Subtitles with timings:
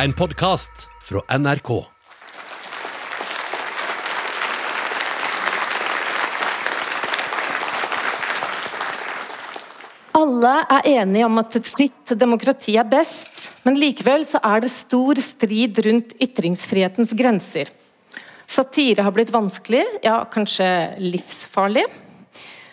[0.00, 1.68] En podkast fra NRK.
[10.16, 14.72] Alle er enige om at et fritt demokrati er best, men likevel så er det
[14.72, 17.68] stor strid rundt ytringsfrihetens grenser.
[18.48, 20.70] Satire har blitt vanskelig, ja, kanskje
[21.04, 21.84] livsfarlig.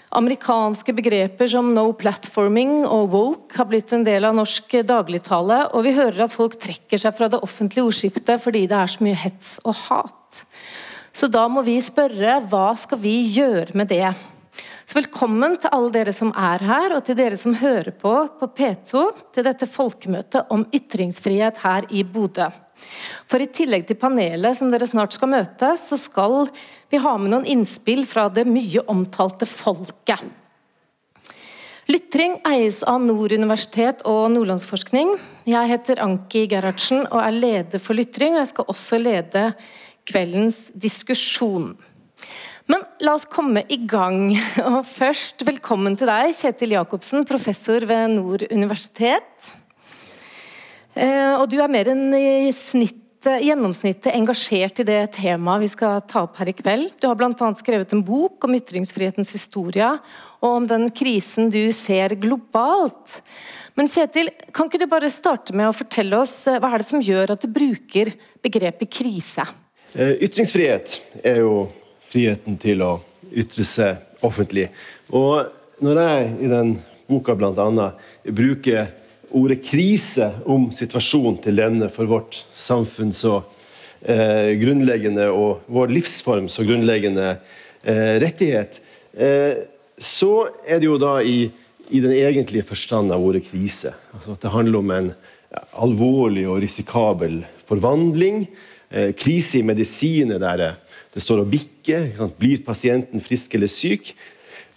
[0.09, 5.85] Amerikanske begreper som no platforming og woke har blitt en del av norsk dagligtale, og
[5.85, 9.19] vi hører at folk trekker seg fra det offentlige ordskiftet fordi det er så mye
[9.21, 10.41] hets og hat.
[11.13, 14.07] Så da må vi spørre hva skal vi gjøre med det?
[14.89, 18.49] Så velkommen til alle dere som er her, og til dere som hører på på
[18.57, 19.03] P2
[19.35, 22.49] til dette folkemøtet om ytringsfrihet her i Bodø.
[23.29, 26.47] For i tillegg til panelet som dere snart skal møte, så skal
[26.89, 30.29] vi ha med noen innspill fra det mye omtalte folket.
[31.89, 35.15] Lytring eies av Nord universitet og Nordlandsforskning.
[35.49, 39.45] Jeg heter Anki Gerhardsen og er leder for Lytring, og jeg skal også lede
[40.09, 41.71] kveldens diskusjon.
[42.69, 44.35] Men la oss komme i gang.
[44.69, 49.49] Og først, velkommen til deg, Kjetil Jacobsen, professor ved Nord universitet.
[50.99, 56.03] Eh, og du er mer enn i snitt gjennomsnittet engasjert i det temaet vi skal
[56.07, 56.93] ta opp her i kveld.
[57.01, 57.49] Du har bl.a.
[57.59, 59.89] skrevet en bok om ytringsfrihetens historie,
[60.39, 63.19] og om den krisen du ser globalt.
[63.75, 66.89] Men Kjetil, kan ikke du bare starte med å fortelle oss eh, hva er det
[66.91, 69.45] som gjør at du bruker begrepet krise?
[69.95, 71.65] Eh, ytringsfrihet er jo
[72.09, 72.93] friheten til å
[73.29, 74.69] ytre seg offentlig.
[75.15, 76.73] Og når jeg i den
[77.09, 77.91] boka bl.a.
[78.23, 78.89] bruker
[79.35, 83.39] ordet krise om situasjonen til denne for vårt samfunn så
[84.01, 87.31] eh, grunnleggende og vår livsform så grunnleggende
[87.83, 88.81] eh, rettighet,
[89.13, 89.65] eh,
[89.99, 90.33] så
[90.65, 91.49] er det jo da i,
[91.89, 93.93] i den egentlige forstand av ordet krise.
[94.15, 95.09] Altså at det handler om en
[95.81, 98.45] alvorlig og risikabel forvandling.
[98.89, 100.75] Eh, krise i medisiner der det
[101.13, 102.11] det står og bikker.
[102.37, 104.13] Blir pasienten frisk eller syk?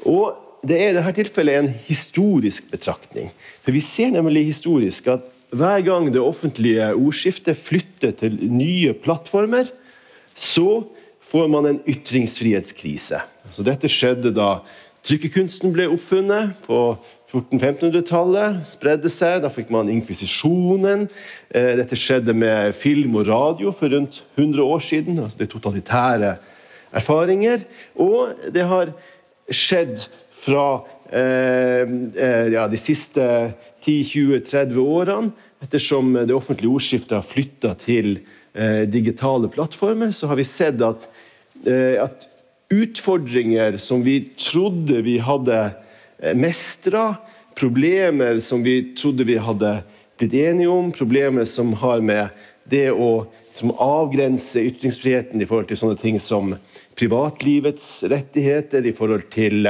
[0.09, 0.33] Og
[0.63, 3.33] Det er i dette tilfellet en historisk betraktning.
[3.65, 9.67] For Vi ser nemlig historisk at hver gang det offentlige ordskiftet flytter til nye plattformer,
[10.39, 10.85] så
[11.21, 13.19] får man en ytringsfrihetskrise.
[13.51, 14.63] Så dette skjedde da
[15.03, 16.79] trykkekunsten ble oppfunnet på
[17.33, 18.63] 1400-1500-tallet.
[18.71, 19.43] Spredde seg.
[19.43, 21.09] Da fikk man inkvisisjonen.
[21.51, 25.19] Eh, dette skjedde med film og radio for rundt 100 år siden.
[25.19, 26.37] altså Det totalitære
[26.93, 27.67] erfaringer.
[27.99, 28.95] Og det har
[29.51, 30.07] skjedd
[30.43, 30.67] fra
[31.11, 31.87] eh,
[32.27, 33.25] eh ja, de siste
[33.85, 35.33] 10-20-30 årene.
[35.63, 38.17] Ettersom det offentlige ordskiftet har flytta til
[38.55, 41.07] eh, digitale plattformer, så har vi sett at,
[42.03, 42.27] at
[42.75, 45.61] utfordringer som vi trodde vi hadde
[46.35, 47.13] mestra,
[47.55, 49.77] problemer som vi trodde vi hadde
[50.19, 52.29] blitt enige om, problemer som har med
[52.65, 53.27] det å
[53.83, 56.55] avgrense ytringsfriheten i forhold til sånne ting som
[56.99, 59.69] privatlivets rettigheter, i forhold til,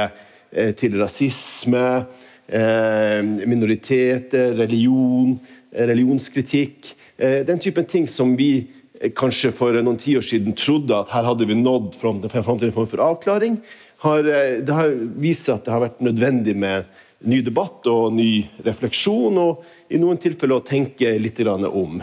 [0.77, 2.05] til rasisme,
[2.47, 5.39] eh, minoriteter, religion,
[5.71, 6.93] eh, religionskritikk.
[7.17, 8.67] Den typen ting som vi
[9.15, 12.43] kanskje for noen tiår siden trodde at her hadde vi nådd fram til en
[12.73, 13.59] form for avklaring.
[13.99, 14.89] Har, det har
[15.21, 16.89] vist seg at det har vært nødvendig med
[17.23, 22.01] ny debatt og ny refleksjon, og i noen tilfeller å tenke litt om.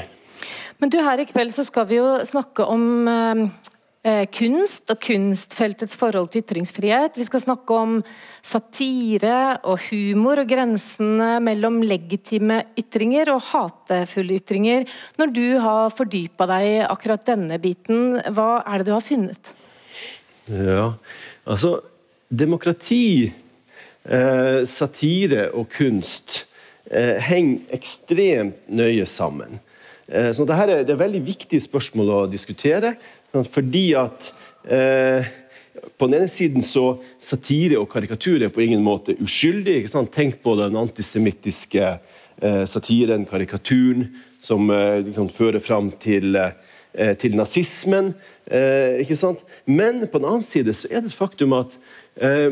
[0.79, 3.49] Men du, Her i kveld så skal vi jo snakke om Eh,
[4.33, 7.19] kunst og kunstfeltets forhold til ytringsfrihet.
[7.21, 7.99] Vi skal snakke om
[8.41, 14.89] satire og humor og grensene mellom legitime ytringer og hatefulle ytringer.
[15.21, 19.53] Når du har fordypa deg i akkurat denne biten, hva er det du har funnet?
[20.49, 20.95] Ja,
[21.45, 21.77] altså
[22.31, 23.33] Demokrati,
[24.07, 26.45] eh, satire og kunst
[26.87, 29.59] eh, henger ekstremt nøye sammen.
[30.07, 32.95] Eh, så dette er, det er veldig viktige spørsmål å diskutere.
[33.31, 34.33] Fordi at
[34.67, 35.29] eh,
[35.99, 39.85] på den ene siden så satire og karikatur er på ingen måte uskyldig.
[40.13, 44.09] Tenk på den antisemittiske eh, satiren, karikaturen,
[44.43, 48.15] som eh, kan føre fram til, eh, til nazismen.
[48.51, 49.07] Eh,
[49.67, 51.79] Men på den annen side så er det et faktum at,
[52.21, 52.51] eh,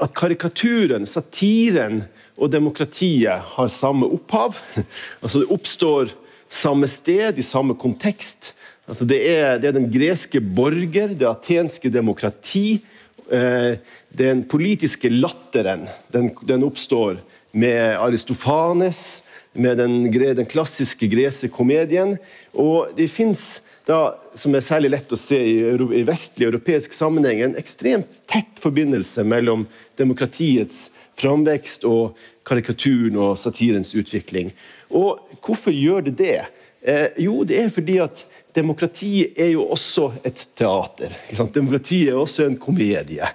[0.00, 2.04] at karikaturen, satiren
[2.36, 4.56] og demokratiet har samme opphav.
[5.22, 6.10] altså Det oppstår
[6.48, 8.55] samme sted, i samme kontekst.
[8.86, 12.78] Altså det, er, det, er, den greske borger, det atenske demokrati.
[13.30, 13.78] Eh,
[14.16, 17.18] den politiske latteren den, den, oppstår
[17.50, 22.14] med Aristofanes, med den, den klassiske greske komedien.
[22.54, 27.58] Og det fins som er særlig lett å se i, i vestlig europeisk sammenheng, en
[27.58, 29.62] ekstremt tett forbindelse mellom
[29.98, 34.50] demokratiets framvekst og karikaturen og satirens utvikling.
[34.90, 36.40] Og hvorfor gjør det det?
[36.86, 38.22] Eh, jo, det er fordi at
[38.54, 41.14] demokrati er jo også et teater.
[41.54, 43.26] Demokrati er også en komedie.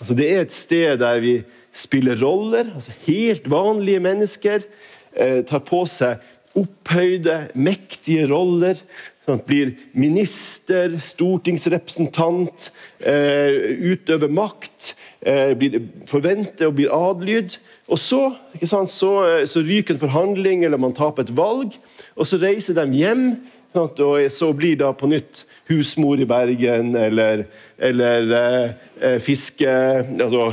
[0.00, 1.36] Altså, det er et sted der vi
[1.72, 2.72] spiller roller.
[2.74, 4.66] altså Helt vanlige mennesker
[5.14, 6.18] eh, tar på seg
[6.58, 8.80] opphøyde, mektige roller.
[9.28, 12.70] Sånn blir minister, stortingsrepresentant,
[13.04, 17.58] eh, utøver makt, eh, blir, forventer og blir adlyd.
[17.88, 18.20] Og så,
[18.62, 21.76] sant, så, eh, så ryker en forhandling, eller man taper et valg,
[22.16, 23.30] og så reiser de hjem.
[23.76, 27.44] Sant, og så blir da på nytt husmor i Bergen, eller,
[27.76, 28.70] eller eh,
[29.04, 30.50] eh fiske altså,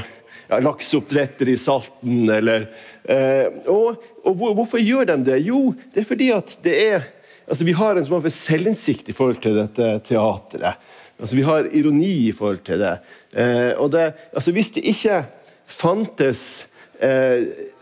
[0.49, 2.67] ja, lakseoppdretter i Salten, eller
[3.03, 5.39] eh, og, og, hvorfor gjør de det?
[5.47, 7.11] Jo, det er fordi at det er
[7.45, 10.79] altså Vi har en sånn selvinnsikt i forhold til dette teatret.
[11.21, 12.95] Altså, vi har ironi i forhold til det.
[13.37, 15.19] Eh, og det altså, hvis det ikke
[15.69, 16.65] fantes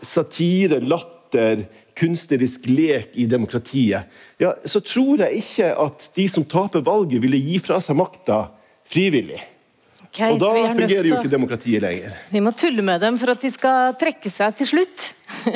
[0.04, 1.64] satire, latter,
[1.98, 4.10] kunstnerisk lek i demokratiet,
[4.42, 8.44] ja, så tror jeg ikke at de som taper valget, ville gi fra seg makta
[8.88, 9.40] frivillig.
[10.14, 12.12] Okay, og da fungerer jo ikke demokratiet lenger.
[12.30, 15.08] Vi må tulle med dem for at de skal trekke seg til slutt.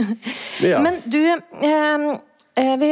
[0.67, 0.81] ja.
[0.83, 2.09] Men du, eh,
[2.59, 2.89] eh vi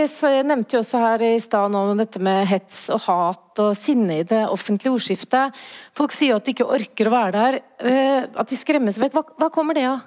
[0.46, 4.26] nevnte jo også her i stad om dette med hets og hat og sinne i
[4.28, 5.58] det offentlige ordskiftet.
[5.96, 9.18] Folk sier at de ikke orker å være der, eh, at de skremmes vekk.
[9.18, 10.04] Hva, hva kommer det av?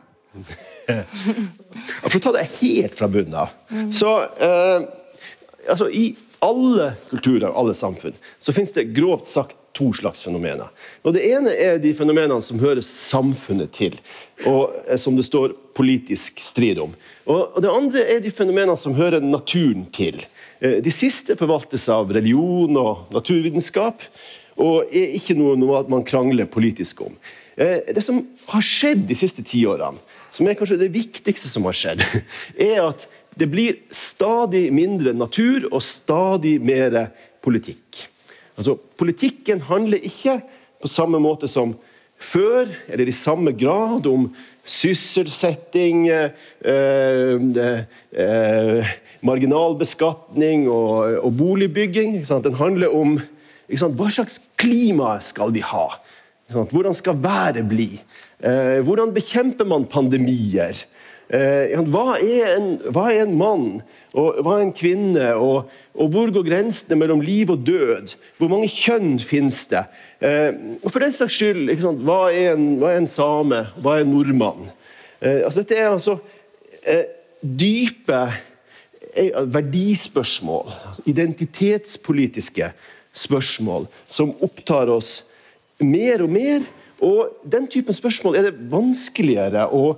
[2.09, 3.53] For å ta det helt fra bunnen av,
[3.95, 4.11] så
[4.41, 4.85] eh,
[5.69, 6.11] altså, I
[6.45, 10.67] alle kulturer og alle samfunn så finnes det grovt sagt to slags fenomener.
[11.05, 13.95] Og Det ene er de fenomenene som hører samfunnet til,
[14.45, 16.95] og eh, som det står politisk strid om.
[17.29, 20.21] Og Det andre er de fenomenene som hører naturen til.
[20.59, 24.03] Eh, de siste forvaltes av religion og naturvitenskap,
[24.59, 27.13] og er ikke noe, noe man krangler politisk om.
[27.59, 28.21] Eh, det som
[28.53, 29.99] har skjedd de siste tiårene,
[30.31, 32.03] som er kanskje det viktigste som har skjedd,
[32.71, 33.07] er at
[33.39, 37.09] det blir stadig mindre natur og stadig mer
[37.43, 38.07] politikk.
[38.59, 40.41] Altså, Politikken handler ikke
[40.79, 41.75] på samme måte som
[42.19, 44.27] før, eller i samme grad, om
[44.69, 46.31] sysselsetting, eh,
[46.65, 47.79] eh,
[48.11, 48.91] eh,
[49.25, 52.19] marginalbeskatning og, og boligbygging.
[52.27, 53.19] Den handler om
[53.69, 55.87] hva slags klima skal vi ha?
[56.49, 58.01] Hvordan skal været bli?
[58.43, 60.85] Eh, hvordan bekjemper man pandemier?
[61.29, 63.67] Eh, hva er en, hva er en mann?
[64.17, 65.27] Og hva er en kvinne?
[65.37, 68.15] Og, og, hvor går grensene mellom liv og død?
[68.41, 69.83] Hvor mange kjønn finnes det?
[70.25, 71.69] Eh, og for den saks skyld,
[72.01, 73.61] hva er, en, hva, er en, same?
[73.77, 74.73] Hva er en nordmann?
[75.21, 76.15] Altså, dette er altså
[77.43, 78.19] dype
[79.51, 80.71] verdispørsmål,
[81.11, 82.69] identitetspolitiske
[83.13, 85.17] spørsmål, som opptar oss
[85.83, 86.65] mer og mer.
[87.05, 89.93] Og den typen spørsmål er det vanskeligere å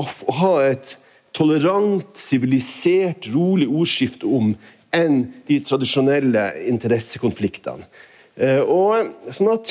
[0.00, 0.06] å
[0.40, 0.96] ha et
[1.34, 4.54] tolerant, sivilisert, rolig ordskifte om
[4.94, 7.86] enn de tradisjonelle interessekonfliktene.
[8.34, 9.70] Eh, og sånn at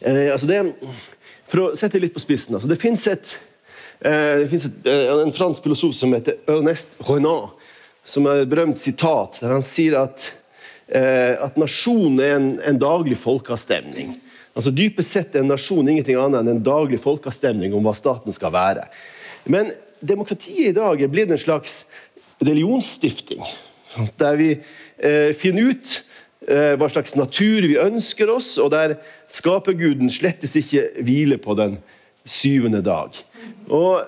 [0.00, 0.60] eh, altså det,
[1.50, 6.14] For å sette det litt på spissen altså Det fins eh, en fransk filosof som
[6.14, 7.58] heter Ernest Renat,
[8.06, 10.28] som har et berømt sitat der han sier at,
[10.84, 14.10] at nasjonen er en, en daglig folkeavstemning.
[14.54, 18.34] Altså Dypest sett er en nasjon ingenting annet enn en daglig folkeavstemning om hva staten
[18.34, 18.84] skal være.
[19.50, 19.72] Men
[20.04, 21.82] demokratiet i dag er blitt en slags
[22.44, 23.42] religionsstifting.
[24.20, 25.96] Der vi eh, finner ut
[26.48, 28.96] eh, hva slags natur vi ønsker oss, og der
[29.32, 31.78] skaperguden slettes ikke hviler på den
[32.24, 33.16] syvende dag.
[33.68, 34.02] Og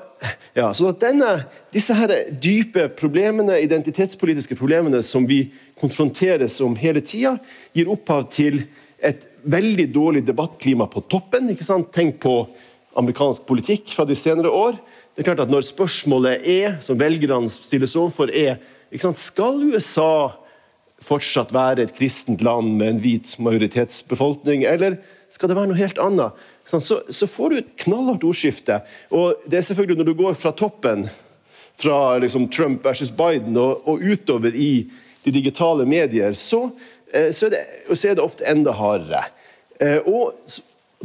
[0.56, 1.30] ja, så at denne,
[1.74, 5.42] Disse her dype problemene, identitetspolitiske problemene som vi
[5.80, 7.34] konfronteres om hele tida,
[7.76, 8.62] gir opphav til
[9.04, 11.50] et veldig dårlig debattklima på toppen.
[11.52, 11.92] ikke sant?
[11.92, 12.46] Tenk på
[12.96, 14.78] amerikansk politikk fra de senere år.
[15.14, 18.56] Det er klart at Når spørsmålet er, som velgerne stilles overfor, er
[18.90, 19.20] ikke sant?
[19.20, 20.32] skal USA
[21.04, 24.96] fortsatt være et kristent land med en hvit majoritetsbefolkning, eller
[25.30, 26.32] skal det være noe helt annet?
[26.66, 28.80] Så, så får du et knallhardt ordskifte.
[29.14, 31.06] Og det er selvfølgelig Når du går fra toppen,
[31.76, 34.90] fra liksom Trump versus Biden, og, og utover i
[35.24, 36.70] de digitale medier, så
[37.16, 39.22] Eh, så er, det, så er det ofte enda hardere.
[39.80, 40.34] Eh, og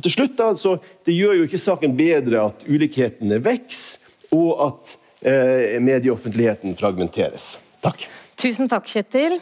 [0.02, 4.00] til slutt da, så Det gjør jo ikke saken bedre at ulikhetene vokser,
[4.32, 4.94] og at
[5.28, 7.58] eh, medieoffentligheten fragmenteres.
[7.84, 8.06] Takk.
[8.40, 9.42] Tusen takk, Kjetil.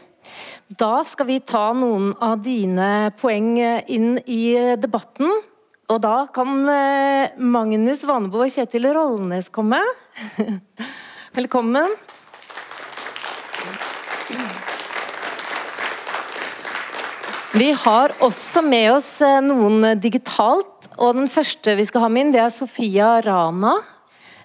[0.79, 3.55] Da skal vi ta noen av dine poeng
[3.89, 4.41] inn i
[4.81, 5.29] debatten.
[5.89, 6.51] Og da kan
[7.41, 9.79] Magnus Vanebo og Kjetil Rollnes komme.
[11.37, 11.97] Velkommen.
[17.57, 20.85] Vi har også med oss eh, noen digitalt.
[21.01, 23.73] og Den første vi skal ha med inn, det er Sofia Rana.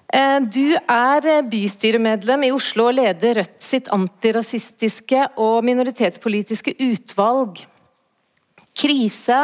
[0.09, 7.61] Eh, du er bystyremedlem i Oslo og leder Rødt sitt antirasistiske og minoritetspolitiske utvalg.
[8.73, 9.41] Krise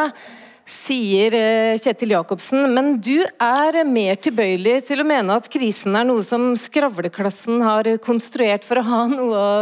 [0.72, 6.06] sier eh, Kjetil Jacobsen, men du er mer tilbøyelig til å mene at krisen er
[6.08, 9.52] noe som skravleklassen har konstruert for å ha noe å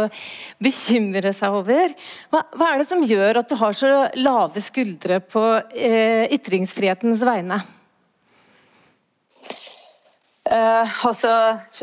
[0.63, 1.93] bekymre seg over.
[2.31, 7.23] Hva, hva er det som gjør at du har så lave skuldre på eh, ytringsfrihetens
[7.27, 7.61] vegne?
[10.51, 11.31] Eh, altså,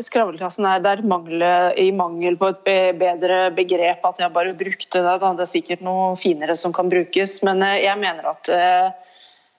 [0.03, 1.41] Skravleklassen er der mangel,
[1.79, 5.15] i mangel på et be bedre begrep at jeg bare brukte det.
[5.23, 8.89] Det er sikkert noe finere som kan brukes, men uh, jeg mener at Eh,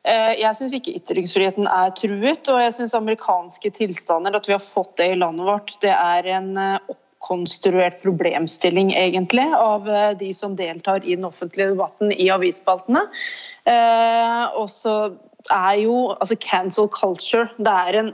[0.09, 4.95] jeg syns ikke ytringsfriheten er truet, og jeg syns amerikanske tilstander, at vi har fått
[4.97, 10.57] det i landet vårt, det er en eh, oppkonstruert problemstilling, egentlig, av eh, de som
[10.57, 13.05] deltar i den offentlige debatten i avisspaltene.
[14.57, 14.95] Og så
[15.53, 18.09] er jo altså cancel culture det er en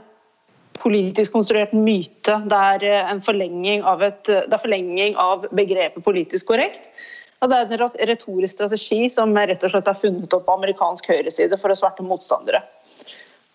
[0.77, 2.35] politisk konstruert myte.
[2.51, 6.91] Det er en forlenging av, et, det er forlenging av begrepet politisk korrekt.
[7.37, 11.09] Ja, det er en retorisk strategi som rett og slett er funnet opp på amerikansk
[11.11, 12.63] høyreside for å svarte motstandere.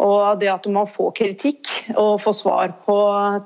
[0.02, 2.96] Og det at man får kritikk og får svar på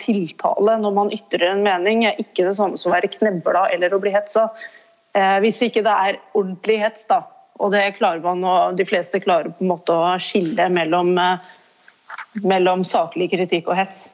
[0.01, 3.97] tiltale når man ytrer en mening, er ikke det samme som å være knebla eller
[3.97, 4.49] å bli hetsa.
[5.17, 7.23] Eh, hvis ikke det er ordentlig hets, da.
[7.61, 11.41] Og det klarer man, og de fleste klarer på en måte å skille mellom, eh,
[12.45, 14.11] mellom saklig kritikk og hets.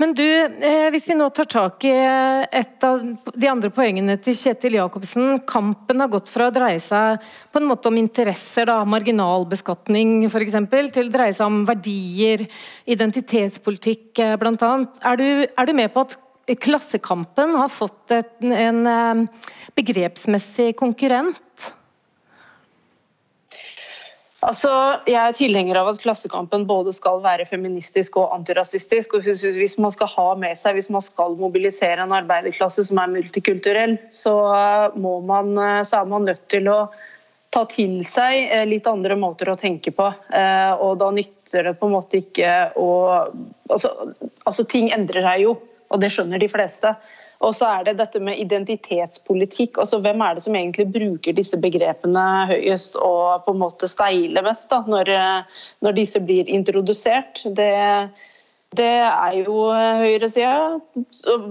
[0.00, 3.02] Men du, eh, hvis vi nå tar tak i eh, et av
[3.34, 5.38] de andre poengene til Kjetil Jacobsen.
[5.46, 10.58] Kampen har gått fra å dreie seg på en måte om interesser, da, marginalbeskatning f.eks.,
[10.94, 12.46] til å dreie seg om verdier,
[12.90, 14.74] identitetspolitikk eh, bl.a.
[15.12, 16.18] Er, er du med på at
[16.60, 18.82] Klassekampen har fått en
[19.78, 21.38] begrepsmessig konkurrent?
[24.44, 24.70] Altså,
[25.08, 29.16] jeg er tilhenger av at Klassekampen både skal være feministisk og antirasistisk.
[29.16, 33.14] og Hvis man skal ha med seg, hvis man skal mobilisere en arbeiderklasse som er
[33.14, 34.34] multikulturell, så,
[35.00, 35.56] må man,
[35.88, 36.78] så er man nødt til å
[37.54, 40.08] ta til seg eh, litt andre måter å tenke på.
[40.34, 42.88] Eh, og da nytter det på en måte ikke å
[43.70, 43.92] altså,
[44.44, 45.54] altså ting endrer seg jo,
[45.88, 46.94] og det skjønner de fleste.
[47.44, 49.78] Og så er det dette med identitetspolitikk.
[49.82, 54.46] altså Hvem er det som egentlig bruker disse begrepene høyest og på en måte steiler
[54.46, 55.10] mest da, når,
[55.84, 57.42] når disse blir introdusert?
[57.58, 57.72] Det,
[58.78, 60.80] det er jo høyresida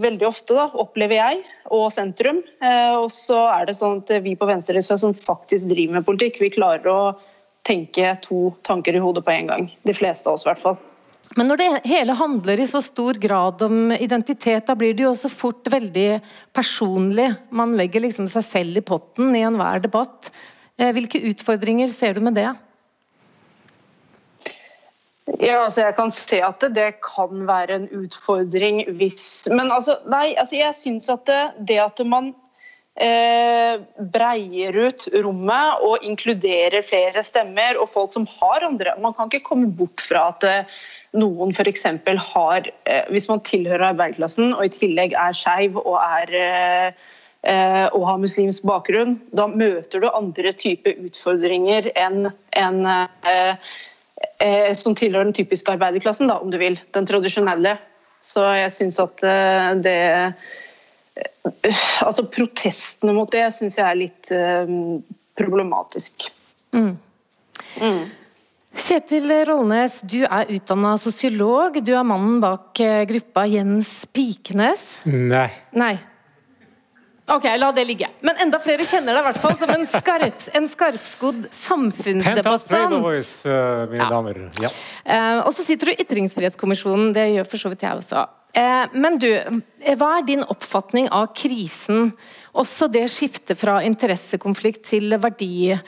[0.01, 2.41] veldig ofte, da, opplever jeg, og sentrum.
[2.63, 6.41] Eh, og så er det sånn at vi på venstresida som faktisk driver med politikk,
[6.43, 7.03] vi klarer å
[7.63, 9.69] tenke to tanker i hodet på en gang.
[9.87, 10.81] De fleste av oss, i hvert fall.
[11.37, 15.13] Men når det hele handler i så stor grad om identitet, da blir det jo
[15.13, 16.19] også fort veldig
[16.53, 17.31] personlig.
[17.49, 20.29] Man legger liksom seg selv i potten i enhver debatt.
[20.77, 22.51] Eh, hvilke utfordringer ser du med det?
[25.39, 29.95] Ja, altså Jeg kan se at det, det kan være en utfordring hvis Men altså,
[30.11, 32.33] nei, altså jeg syns at det, det at man
[32.99, 33.79] eh,
[34.13, 39.47] breier ut rommet og inkluderer flere stemmer og folk som har andre Man kan ikke
[39.47, 40.81] komme bort fra at eh,
[41.17, 41.85] noen f.eks.
[42.33, 45.99] har eh, Hvis man tilhører arbeiderklassen og i tillegg er skeiv og,
[46.33, 46.89] eh,
[47.43, 52.83] eh, og har muslimsk bakgrunn, da møter du andre typer utfordringer enn en,
[54.77, 56.77] som tilhører den typiske arbeiderklassen, da, om du vil.
[56.95, 57.75] Den tradisjonelle.
[58.23, 59.23] Så jeg syns at
[59.83, 59.97] det
[62.07, 64.31] Altså protestene mot det syns jeg er litt
[65.37, 66.23] problematisk.
[66.73, 66.95] Mm.
[67.83, 68.05] Mm.
[68.73, 71.77] Kjetil Rollnes, du er utdanna sosiolog.
[71.85, 74.87] Du er mannen bak eh, gruppa Jens Pikenes.
[75.05, 75.49] Nei.
[75.77, 75.93] Nei.
[77.29, 78.09] Ok, la det ligge.
[78.25, 82.97] Men enda flere kjenner deg i hvert fall som en, skarp, en skarpskodd samfunnsdebattant.
[82.99, 84.09] Uh, mine ja.
[84.11, 84.41] damer.
[84.59, 84.71] Ja.
[85.05, 88.25] Uh, og så sitter du i Ytringsfrihetskommisjonen, det gjør for så vidt jeg også.
[88.57, 89.29] Uh, men du,
[90.01, 92.11] hva er din oppfatning av krisen?
[92.59, 95.79] Også det skiftet fra interessekonflikt til verdi Eh,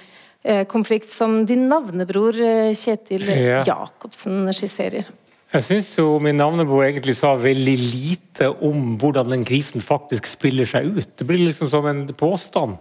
[0.69, 3.63] konflikt som din navnebror eh, Kjetil ja.
[3.65, 5.07] Jacobsen skisserer.
[5.55, 10.67] Jeg syns jo min navnebror egentlig sa veldig lite om hvordan den krisen faktisk spiller
[10.67, 11.13] seg ut.
[11.15, 12.75] Det blir liksom som en påstand.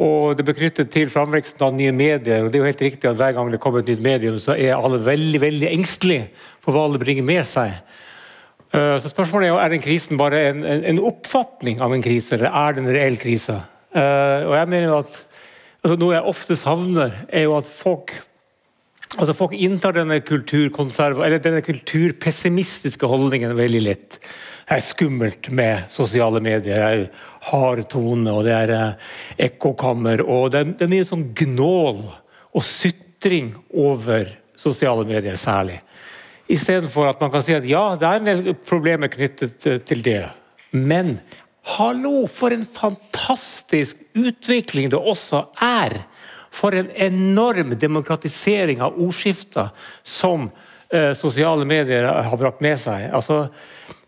[0.00, 2.44] Og det ble knyttet til framveksten av nye medier.
[2.44, 4.54] og det er jo helt riktig at Hver gang det kommer et nytt medium, så
[4.54, 6.28] er alle veldig veldig engstelige
[6.60, 7.80] for hva det bringer med seg.
[8.70, 12.04] Eh, så spørsmålet er jo, er den krisen bare en, en, en oppfatning av en
[12.04, 13.58] krise, eller er det en reell krise?
[13.90, 15.16] Og jeg mener jo at
[15.80, 18.14] altså Noe jeg ofte savner, er jo at folk
[19.18, 24.18] altså folk inntar denne, denne kulturpessimistiske holdningen veldig lett.
[24.20, 26.62] Det er skummelt med sosiale medier.
[26.62, 27.06] Det er
[27.48, 29.08] hard tone, og det er eh,
[29.48, 30.22] ekkokammer.
[30.22, 35.80] og det er, det er mye sånn gnål og sytring over sosiale medier, særlig.
[36.50, 40.22] Istedenfor at man kan si at ja, det er en del problemer knyttet til det.
[40.70, 41.16] Men
[41.76, 46.02] hallo, for en fantastisk utvikling det også er!
[46.50, 49.70] For en enorm demokratisering av ordskifter
[50.02, 50.48] som
[50.90, 53.06] eh, sosiale medier har brakt med seg.
[53.14, 53.44] Altså,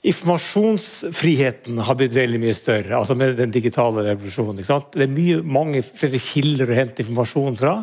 [0.02, 4.58] Informasjonsfriheten har blitt veldig mye større altså med den digitale revolusjonen.
[4.58, 7.76] Det er mye, mange flere kilder å hente informasjon fra.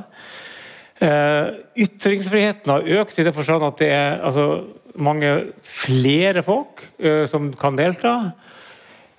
[0.99, 4.49] Eh, ytringsfriheten har økt i det forstand at det er altså,
[4.99, 5.31] mange
[5.63, 8.33] flere folk eh, som kan delta.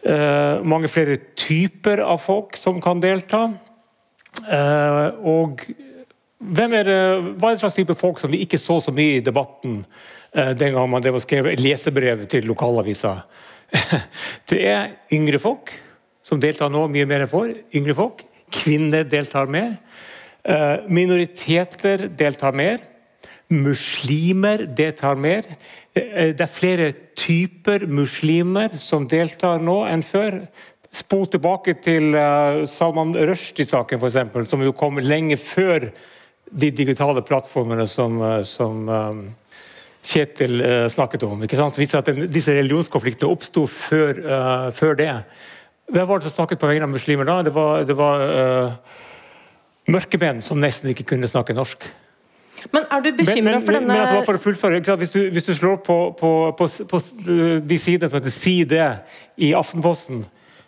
[0.01, 3.49] Uh, mange flere typer av folk som kan delta.
[5.21, 5.65] og
[6.39, 7.01] hvem er det,
[7.37, 9.83] hva er det slags type folk som vi ikke så så mye i debatten
[10.31, 13.21] den gang man skrev lesebrev til lokalaviser?
[14.51, 15.75] det er yngre folk
[16.23, 17.51] som deltar nå mye mer enn for.
[17.75, 18.25] Yngre folk.
[18.55, 19.77] Kvinner deltar mer.
[20.45, 22.81] Eh, minoriteter deltar mer.
[23.51, 25.49] Muslimer deltar mer.
[25.95, 30.45] Eh, det er flere typer muslimer som deltar nå enn før.
[30.95, 35.87] Spol tilbake til uh, Salman Rushdie-saken, f.eks., som jo kom lenge før
[36.51, 39.21] de digitale plattformene som, som um,
[40.03, 41.45] Kjetil uh, snakket om.
[41.47, 41.79] ikke sant?
[41.79, 45.13] Viser at den, disse religionskonfliktene oppsto før, uh, før, det.
[45.95, 47.39] Hvem var det som snakket på vegne av muslimer da?
[47.47, 48.27] Det var, det var
[49.91, 51.87] mørke som nesten ikke kunne snakke norsk.
[52.73, 55.81] Men er du bekymra for denne men, altså, for fullføre, hvis du, hvis, du, slår
[55.87, 57.01] på, på, på, på
[57.69, 58.89] de sidene som heter Si det
[59.41, 60.27] i Aftenposten,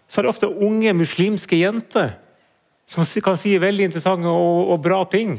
[0.09, 2.15] så er det ofte unge muslimske jenter
[2.91, 5.39] som kan si veldig interessante og, og bra ting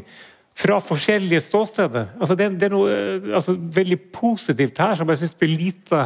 [0.57, 2.13] fra forskjellige ståsteder.
[2.19, 2.95] Altså, det, det, er noe
[3.37, 6.01] altså, veldig positivt her som jeg syns blir lite,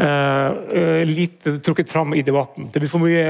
[0.00, 2.70] uh, lite trukket fram i debatten.
[2.72, 3.28] Det blir for mye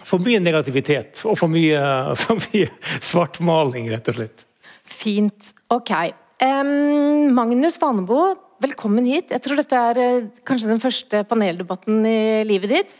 [0.00, 1.80] for mye negativitet og for mye,
[2.22, 4.46] for mye svartmaling, rett og slett.
[4.90, 5.52] Fint.
[5.72, 5.92] Ok.
[6.40, 9.32] Um, Magnus Vanebo, velkommen hit.
[9.32, 12.96] Jeg tror dette er uh, kanskje den første paneldebatten i livet ditt.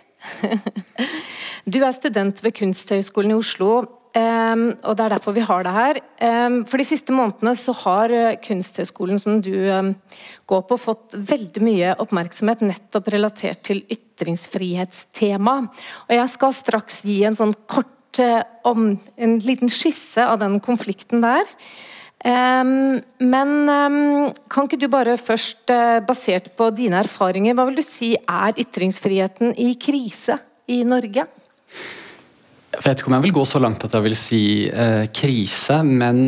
[1.72, 3.72] du er student ved Kunsthøgskolen i Oslo
[4.10, 5.98] Um, og Det er derfor vi har det her.
[6.18, 9.92] Um, for De siste månedene så har uh, Kunsthøgskolen som du um,
[10.50, 15.54] går på, fått veldig mye oppmerksomhet nettopp relatert til ytringsfrihetstema.
[16.08, 20.58] Og Jeg skal straks gi en sånn kort uh, om en liten skisse av den
[20.58, 21.46] konflikten der.
[22.20, 23.52] Men
[24.52, 28.58] kan ikke du bare først, uh, basert på dine erfaringer, hva vil du si er
[28.60, 30.36] ytringsfriheten i krise
[30.68, 31.24] i Norge?
[32.70, 35.80] Jeg vet ikke om jeg vil gå så langt at jeg vil si uh, krise,
[35.82, 36.20] men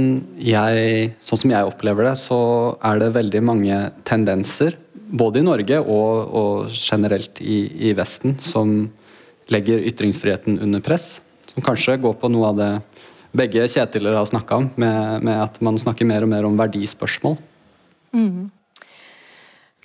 [0.43, 2.41] jeg, sånn som jeg opplever det, så
[2.83, 3.79] er det veldig mange
[4.09, 4.79] tendenser,
[5.13, 8.89] både i Norge og, og generelt i, i, Vesten, som
[9.53, 11.19] legger ytringsfriheten under press.
[11.53, 12.71] Som kanskje går på noe av det
[13.37, 17.39] begge Kjetiler har snakka om, med, med, at man snakker mer og mer om verdispørsmål.
[18.13, 18.51] Mm.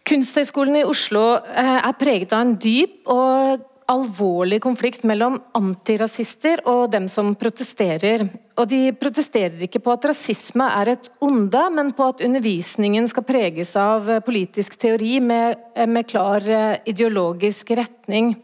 [0.08, 6.90] Kunsthøgskolen i Oslo eh, er preget av en dyp og alvorlig konflikt mellom antirasister og
[6.92, 8.26] dem som protesterer.
[8.60, 13.28] Og de protesterer ikke på at rasisme er et onde, men på at undervisningen skal
[13.28, 18.36] preges av politisk teori med, med klar eh, ideologisk retning.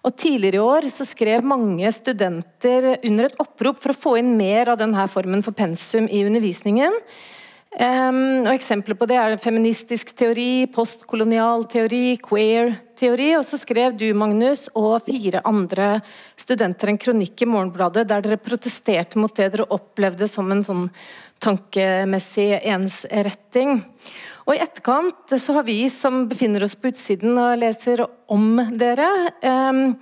[0.00, 4.32] Og Tidligere i år så skrev mange studenter under et opprop for å få inn
[4.38, 6.96] mer av denne formen for pensum i undervisningen.
[7.70, 13.28] Um, og Eksempler på det er feministisk teori, postkolonial teori, queer-teori.
[13.38, 16.00] Og så skrev du, Magnus, og fire andre
[16.40, 20.88] studenter en kronikk i Morgenbladet der dere protesterte mot det dere opplevde som en sånn
[21.40, 23.78] tankemessig ensretting.
[24.48, 28.02] Og I etterkant så har vi som befinner oss på utsiden og leser
[28.34, 29.06] om dere,
[29.46, 29.94] um,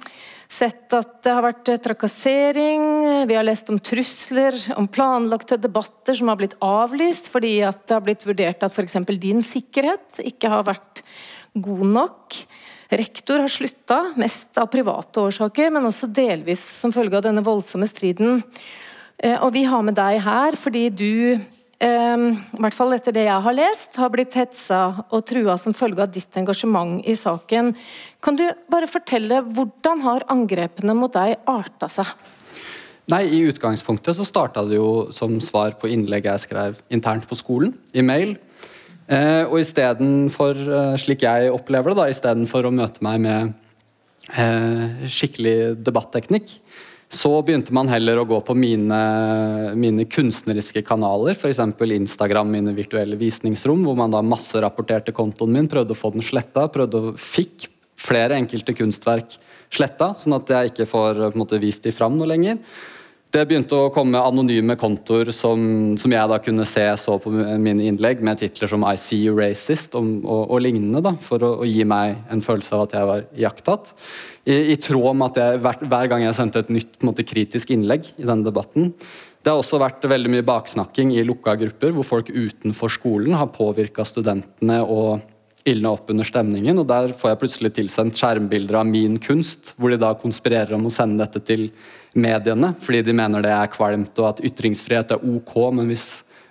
[0.49, 2.85] sett at det har vært trakassering,
[3.29, 7.97] vi har lest om trusler, om planlagte debatter som har blitt avlyst fordi at det
[7.99, 8.97] har blitt vurdert at f.eks.
[9.21, 11.05] din sikkerhet ikke har vært
[11.53, 12.39] god nok.
[12.89, 17.89] Rektor har slutta, mest av private årsaker, men også delvis som følge av denne voldsomme
[17.91, 18.41] striden.
[19.21, 21.13] Eh, og vi har med deg her fordi du
[21.79, 24.81] Ehm, i hvert fall etter det jeg har lest, har blitt hetsa
[25.15, 27.71] og trua som følge av ditt engasjement i saken.
[28.25, 32.11] Kan du bare fortelle hvordan har angrepene mot deg arta seg?
[33.09, 37.39] Nei, I utgangspunktet så starta det jo som svar på innlegg jeg skrev internt på
[37.39, 38.35] skolen, i mail.
[39.09, 43.55] Eh, og istedenfor, eh, slik jeg opplever det, da, istedenfor å møte meg med
[44.37, 46.59] eh, skikkelig debatteknikk,
[47.09, 48.99] så begynte man heller å gå på mine,
[49.81, 51.63] mine kunstneriske kanaler, f.eks.
[51.81, 56.67] Instagram, mine virtuelle visningsrom, hvor man da masserapporterte kontoen min, prøvde å få den sletta,
[56.73, 59.39] prøvde å fikk flere enkelte kunstverk
[59.73, 62.61] sletta, sånn at jeg ikke får måte, vist de fram noe lenger.
[63.29, 65.61] Det begynte å komme anonyme kontoer som,
[66.01, 67.29] som, jeg da kunne se så på
[67.61, 71.45] mine innlegg, med titler som 'I see you racist' og, og, og lignende, da, for
[71.45, 73.93] å, å, gi meg en følelse av at jeg var iakttatt.
[74.49, 77.75] I, I, tråd med at jeg hver, hver, gang jeg sendte et nytt måte, kritisk
[77.77, 78.95] innlegg i denne debatten.
[79.45, 83.53] Det har også vært veldig mye baksnakking i lukka grupper, hvor folk utenfor skolen har
[83.53, 85.21] påvirka studentene og
[85.69, 86.81] ildne opp under stemningen.
[86.81, 90.89] og Der får jeg plutselig tilsendt skjermbilder av min kunst, hvor de da konspirerer om
[90.89, 91.69] å sende dette til
[92.19, 96.09] mediene, fordi de mener det er kvalmt og at ytringsfrihet er ok, men hvis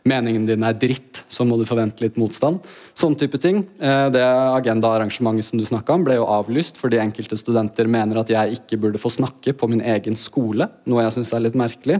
[0.07, 2.63] meningen din er dritt, så må du forvente litt motstand.
[2.97, 3.61] Sånn type ting.
[3.79, 8.59] Eh, det agendaarrangementet som du om, ble jo avlyst fordi enkelte studenter mener at jeg
[8.61, 11.99] ikke burde få snakke på min egen skole, noe jeg syns er litt merkelig.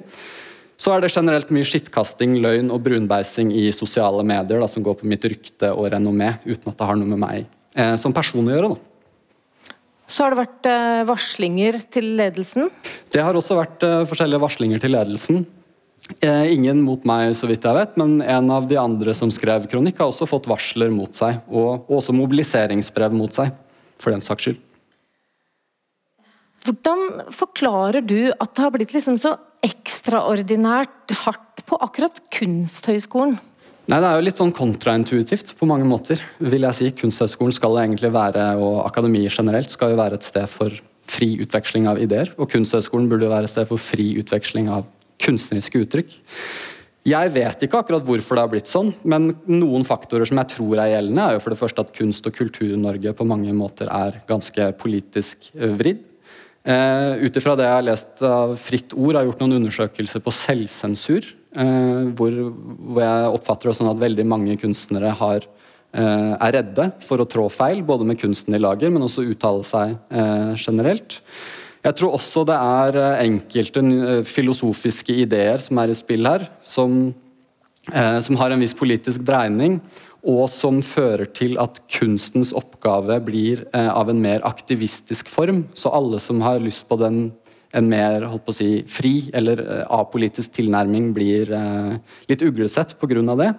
[0.77, 4.99] Så er det generelt mye skittkasting, løgn og brunbeising i sosiale medier da, som går
[4.99, 8.45] på mitt rykte og renommé, uten at det har noe med meg eh, som person
[8.45, 8.75] å gjøre.
[8.75, 9.73] Da.
[10.07, 12.69] Så har det vært eh, varslinger til ledelsen?
[13.11, 15.41] Det har også vært eh, forskjellige varslinger til ledelsen.
[16.23, 19.65] Eh, ingen mot meg, så vidt jeg vet, men en av de andre som skrev
[19.71, 21.41] kronikk, har også fått varsler mot seg.
[21.49, 23.51] Og, og også mobiliseringsbrev mot seg,
[23.99, 24.63] for den saks skyld.
[26.67, 29.35] Hvordan forklarer du at det har blitt liksom så
[29.67, 33.37] ekstraordinært hardt på akkurat Kunsthøgskolen?
[33.87, 36.19] Nei, Det er jo litt sånn kontraintuitivt på mange måter.
[36.39, 36.91] vil jeg si.
[36.91, 40.71] Kunsthøgskolen skal egentlig være, og akademi generelt skal jo være et sted for
[41.07, 42.33] fri utveksling av ideer.
[42.37, 44.85] Og Kunsthøgskolen burde jo være et sted for fri utveksling av
[45.23, 46.17] kunstneriske uttrykk.
[47.07, 50.81] Jeg vet ikke akkurat hvorfor det har blitt sånn, men noen faktorer som jeg tror
[50.83, 54.19] er gjeldende, er jo for det første at kunst- og kultur-Norge på mange måter er
[54.27, 56.03] ganske politisk vridd.
[56.67, 60.33] Uh, Ut ifra det jeg har lest av Fritt Ord, har gjort noen undersøkelser på
[60.35, 61.29] selvsensur.
[61.57, 65.45] Eh, hvor, hvor, jeg oppfatter det sånn at veldig mange kunstnere har,
[65.95, 69.65] eh, er redde for å trå feil, både med kunsten i lager, men også uttale
[69.65, 69.95] seg
[70.59, 71.21] generelt.
[71.87, 73.81] Jeg tror også det er enkelte
[74.27, 77.15] filosofiske ideer som er i spill her, som,
[77.87, 79.77] som har en viss politisk dreining
[80.27, 85.65] og som fører til at kunstens oppgave blir eh, av en mer aktivistisk form.
[85.77, 87.29] Så alle som har lyst på den,
[87.75, 91.93] en mer holdt på å si, fri eller eh, apolitisk tilnærming, blir eh,
[92.31, 93.23] litt uglesett pga.
[93.39, 93.51] det.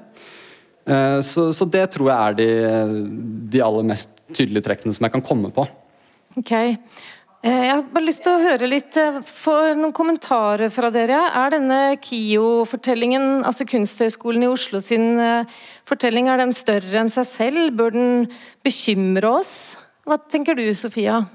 [0.88, 2.48] Eh, så, så, det tror jeg er de,
[3.54, 5.64] de aller mest tydelige trekkene som jeg kan komme på.
[6.36, 6.76] Okay.
[7.38, 11.20] Eh, jeg har bare lyst til å høre litt, eh, få noen kommentarer fra dere.
[11.30, 15.44] Er denne KIO-fortellingen, altså Kunsthøgskolen i Oslo sin eh,
[15.86, 17.76] fortelling, er den større enn seg selv?
[17.78, 18.26] Bør den
[18.66, 19.76] bekymre oss?
[20.04, 21.28] Hva tenker du, Sofia?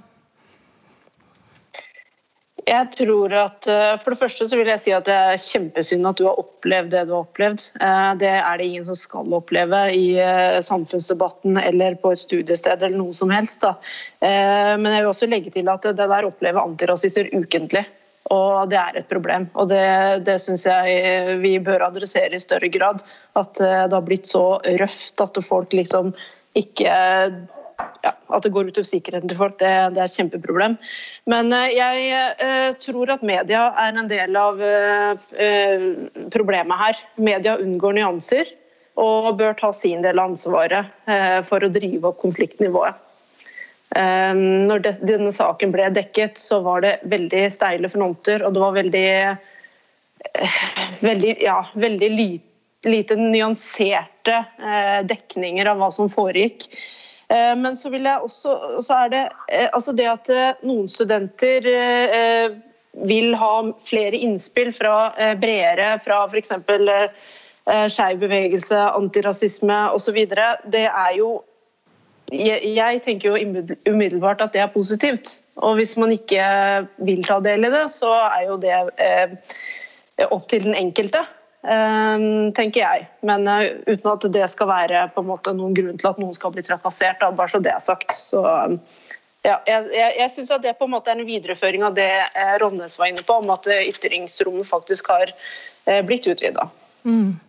[2.63, 6.07] Jeg tror at, eh, For det første så vil jeg si at det er kjempesynd
[6.07, 7.65] at du har opplevd det du har opplevd.
[7.81, 12.83] Eh, det er det ingen som skal oppleve i eh, samfunnsdebatten eller på et studiested
[12.83, 13.63] eller noe som helst.
[13.63, 13.75] Da.
[14.23, 17.83] Men jeg vil også legge til at det der opplever antirasister ukentlig.
[18.31, 19.49] Og det er et problem.
[19.59, 19.83] Og det,
[20.27, 23.03] det syns jeg vi bør adressere i større grad.
[23.39, 26.13] At det har blitt så røft at folk liksom
[26.57, 26.95] ikke
[28.03, 30.75] ja, at det går utover sikkerheten til folk, det, det, er et kjempeproblem.
[31.29, 35.13] Men uh, jeg uh, tror at media er en del av uh,
[36.33, 37.01] problemet her.
[37.21, 38.53] Media unngår nyanser
[38.99, 40.85] og bør ta sin del av ansvaret
[41.47, 42.93] for å drive opp konfliktnivået.
[43.89, 48.75] Når det, denne saken ble dekket, så var det veldig steile fronter, og det var
[48.77, 49.09] veldig,
[51.09, 52.45] veldig, ja, veldig lite,
[52.85, 54.43] lite nyanserte
[55.09, 56.69] dekninger av hva som foregikk.
[57.29, 60.89] Eh, men så vil jeg også så er det eh, altså det at eh, noen
[60.91, 61.67] studenter
[62.93, 66.51] vil ha flere innspill fra bredere, fra f.eks.
[67.89, 70.19] skeiv bevegelse, antirasisme osv.
[70.69, 71.39] Det er jo
[72.29, 75.39] jeg tenker jo umiddelbart at det er positivt.
[75.57, 76.45] Og hvis man ikke
[77.01, 81.25] vil ta del i det, så er jo det opp til den enkelte.
[81.63, 83.05] Ehm, tenker jeg.
[83.23, 86.63] Men uh, uten at det skal være måte noen grunn til at noen skal bli
[86.65, 87.21] trakassert.
[87.21, 88.11] Da, bare så det er sagt.
[88.11, 88.75] Så, um,
[89.47, 92.97] ja, jeg jeg, syns det på en måte er en videreføring av det uh, Ronnes
[92.99, 96.67] var inne på, om at uh, ytringsrommet faktisk har uh, blitt utvida.
[97.07, 97.39] Mm.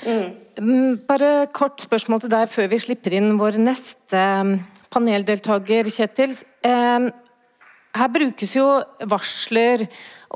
[0.00, 0.26] Mm.
[0.56, 0.98] mm.
[1.08, 4.56] Bare kort spørsmål til deg før vi slipper inn vår neste um,
[4.88, 6.38] paneldeltaker, Kjetil.
[7.98, 8.64] Her brukes jo
[9.10, 9.84] varsler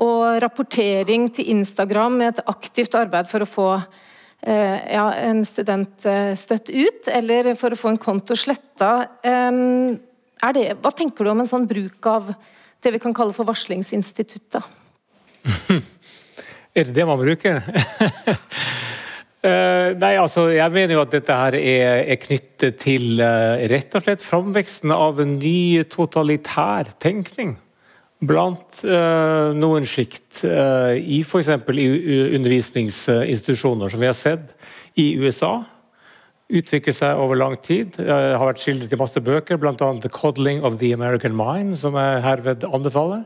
[0.01, 6.07] og rapportering til Instagram med et aktivt arbeid for å få eh, ja, en student
[6.09, 8.93] eh, støtt ut, eller for å få en konto sletta.
[9.21, 12.33] hva tenker du om en sånn bruk av
[12.83, 14.63] det vi kan kalle for varslingsinstituttet?
[16.73, 17.61] er det det man bruker?
[19.43, 23.93] Uh, nei, altså, Jeg mener jo at dette her er, er knyttet til uh, rett
[23.93, 27.57] og slett framveksten av en ny totalitær tenkning
[28.27, 31.49] blant uh, noen sjikt uh, i f.eks.
[31.49, 34.55] undervisningsinstitusjoner, som vi har sett
[34.99, 35.63] i USA.
[36.53, 37.95] Utvikle seg over lang tid.
[37.97, 39.75] Jeg har vært skildret i masse bøker, bl.a.
[39.75, 43.23] 'The Coddling of the American Mind', som jeg herved anbefaler.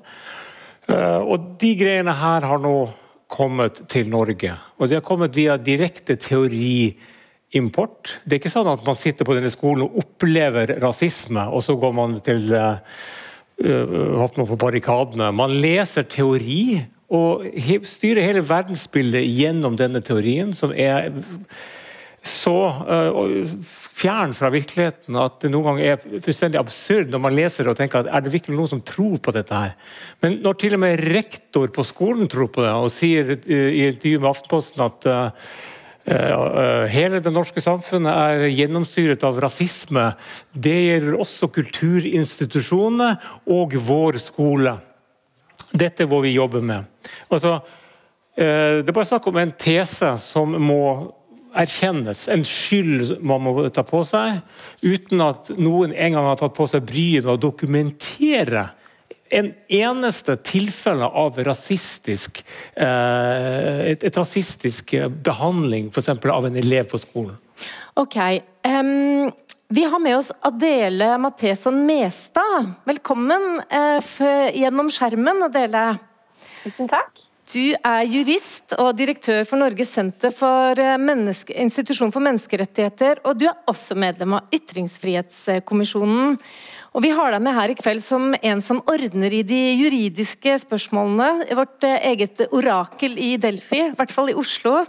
[1.28, 2.90] Og de greiene her har nå
[3.28, 4.54] kommet til Norge.
[4.80, 8.20] Og de har kommet via direkte teoriimport.
[8.24, 11.76] Det er ikke sånn at man sitter på denne skolen og opplever rasisme, og så
[11.80, 12.54] går man til
[13.64, 15.32] uh, hopper man på barrikadene.
[15.36, 17.48] Man leser teori og
[17.88, 21.14] styrer hele verdensbildet gjennom denne teorien, som er
[22.28, 27.64] så uh, fjern fra virkeligheten at det noen ganger er fullstendig absurd når man leser
[27.64, 29.78] det og tenker at er det virkelig noen som tror på dette her?
[30.26, 34.20] Men når til og med rektor på skolen tror på det og sier i intervju
[34.20, 35.10] med Aftenposten at
[36.08, 40.06] Hele det norske samfunnet er gjennomstyret av rasisme.
[40.54, 43.10] Det gjelder også kulturinstitusjonene
[43.52, 44.78] og vår skole.
[45.76, 46.88] Dette er hva vi jobber med.
[47.28, 47.58] Altså,
[48.38, 50.82] det er bare snakk om en tese som må
[51.58, 54.42] erkjennes, en skyld man må ta på seg,
[54.86, 58.68] uten at noen en gang har tatt på seg bryet med å dokumentere
[59.30, 62.44] en eneste tilfelle av rasistisk,
[62.76, 66.10] eh, et, et, rasistisk behandling f.eks.
[66.14, 67.38] av en elev på skolen.
[67.98, 68.18] Ok.
[68.68, 69.32] Um,
[69.74, 72.74] vi har med oss Adele Matheson Mestad.
[72.88, 74.20] Velkommen uh,
[74.54, 75.88] gjennom skjermen, Adele.
[76.64, 77.26] Tusen takk.
[77.48, 83.46] Du er jurist og direktør for Norges senter for menneske, institusjon for menneskerettigheter, og du
[83.48, 86.36] er også medlem av Ytringsfrihetskommisjonen.
[86.98, 90.56] Og Vi har deg med her i kveld som en som ordner i de juridiske
[90.64, 91.46] spørsmålene.
[91.54, 94.80] Vårt eh, eget orakel i Delfi, i hvert fall i Oslo.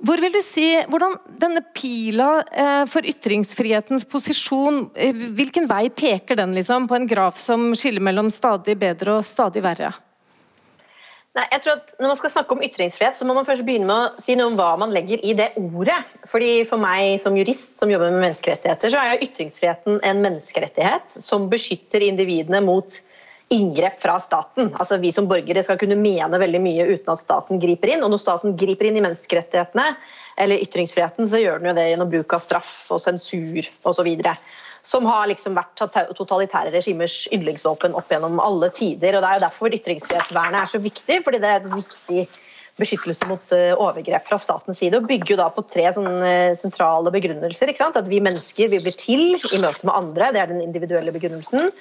[0.00, 4.86] Hvor vil du si, Hvordan denne pila eh, for ytringsfrihetens posisjon,
[5.36, 9.66] hvilken vei peker den liksom, på en graf som skiller mellom stadig bedre og stadig
[9.68, 9.92] verre?
[11.38, 13.86] Nei, jeg tror at Når man skal snakke om ytringsfrihet, så må man først begynne
[13.86, 15.98] med å si noe om hva man legger i det ordet.
[16.30, 21.46] Fordi For meg som jurist som jobber med menneskerettigheter, så er ytringsfriheten en menneskerettighet som
[21.52, 22.98] beskytter individene mot
[23.54, 24.72] inngrep fra staten.
[24.76, 28.02] Altså Vi som borgere skal kunne mene veldig mye uten at staten griper inn.
[28.04, 29.92] Og når staten griper inn i menneskerettighetene
[30.42, 34.10] eller ytringsfriheten, så gjør den jo det gjennom bruk av straff og sensur osv
[34.82, 35.80] som har liksom vært
[36.16, 39.16] totalitære regimers yndlingsvåpen opp gjennom alle tider.
[39.16, 42.28] og Det er jo derfor ytringsfrihetsvernet er så viktig, fordi det er et viktig
[42.78, 45.00] beskyttelse mot eh, overgrep fra statens side.
[45.00, 47.74] og Bygger jo da på tre sånne eh, sentrale begrunnelser.
[47.88, 51.72] At vi mennesker vi blir til i møte med andre, det er den individuelle begrunnelsen.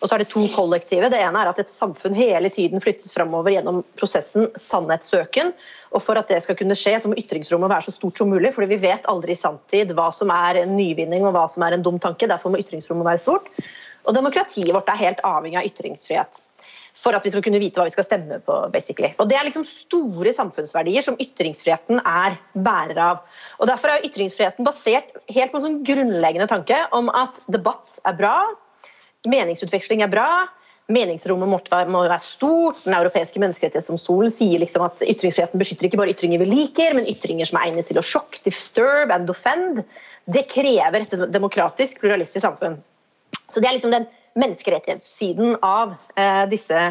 [0.00, 1.10] Og så er det to kollektive.
[1.12, 5.52] Det ene er at et samfunn hele tiden flyttes framover gjennom prosessen sannhetssøken.
[5.92, 8.54] Og For at det skal kunne skje, så må ytringsrommet være så stort som mulig.
[8.54, 11.76] fordi Vi vet aldri i sanntid hva som er en nyvinning og hva som er
[11.76, 12.28] en dum tanke.
[12.30, 13.50] Derfor må ytringsrommet være stort.
[14.08, 16.46] Og Demokratiet vårt er helt avhengig av ytringsfrihet
[17.00, 18.56] for at vi skal kunne vite hva vi skal stemme på.
[18.72, 19.12] basically.
[19.18, 23.20] Og Det er liksom store samfunnsverdier som ytringsfriheten er bærer av.
[23.60, 28.16] Og Derfor er ytringsfriheten basert helt på en sånn grunnleggende tanke om at debatt er
[28.18, 28.34] bra,
[29.28, 30.30] meningsutveksling er bra.
[30.90, 31.50] Meningsrommet
[31.92, 32.80] må være stort.
[32.82, 37.46] Den europeiske menneskerettighetsdomstolen sier liksom at ytringsfriheten beskytter ikke bare ytringer vi liker, men ytringer
[37.46, 39.84] som er egnet til å sjokke, disturb and offend.
[40.26, 42.80] Det krever et demokratisk, pluralistisk samfunn.
[43.46, 46.90] Så Det er liksom den menneskerettighetssiden av eh, disse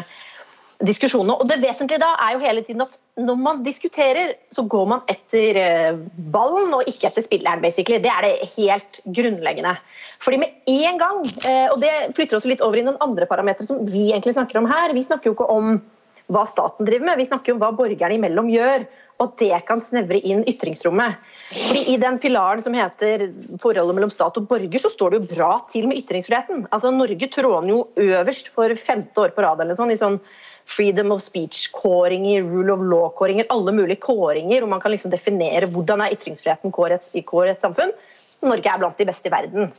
[0.86, 1.36] diskusjonene.
[1.36, 5.02] Og Det vesentlige da er jo hele tiden at når man diskuterer, så går man
[5.12, 5.98] etter eh,
[6.32, 7.60] ballen og ikke etter spilleren.
[7.60, 7.98] basically.
[7.98, 9.76] Det er det helt grunnleggende.
[10.20, 13.66] Fordi med en gang, eh, og Det flytter oss litt over i den andre parameteren
[13.66, 14.92] som vi egentlig snakker om her.
[14.92, 15.82] Vi snakker jo ikke om
[16.30, 18.86] hva staten driver med, vi snakker om hva borgerne imellom gjør.
[19.20, 21.18] Og det kan snevre inn ytringsrommet.
[21.50, 23.26] Fordi I den pilaren som heter
[23.60, 26.68] forholdet mellom stat og borger, så står det jo bra til med ytringsfriheten.
[26.70, 30.20] Altså Norge tråner jo øverst for femte år på rad eller sånn, i sånn
[30.68, 36.04] freedom of speech-kåringer, rule of law-kåringer, alle mulige kåringer, hvor man kan liksom definere hvordan
[36.04, 37.92] er ytringsfriheten i et samfunn.
[38.40, 39.72] Norge er blant de beste i verden.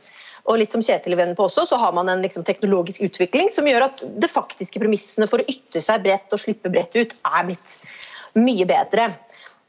[0.46, 3.66] Og litt som Kjetil er på også, så har man en liksom teknologisk utvikling som
[3.66, 7.44] gjør at det faktiske premissene for å ytre seg bredt og slippe bredt ut er
[7.50, 7.76] blitt
[8.38, 9.10] mye bedre.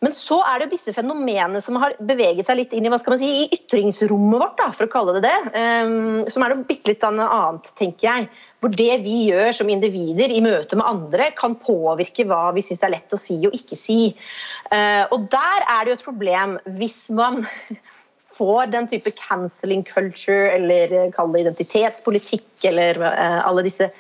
[0.03, 2.99] Men så er det jo disse fenomenene som har beveget seg litt inn i hva
[2.99, 5.37] skal man si, i ytringsrommet vårt, da, for å kalle det det.
[5.55, 8.27] Um, som er noe bitte litt annet, tenker jeg.
[8.63, 12.83] Hvor det vi gjør som individer i møte med andre, kan påvirke hva vi syns
[12.85, 14.13] er lett å si og ikke si.
[14.71, 17.43] Uh, og der er det jo et problem hvis man
[18.37, 23.91] får den type cancelling culture, eller kall det identitetspolitikk, eller uh, alle disse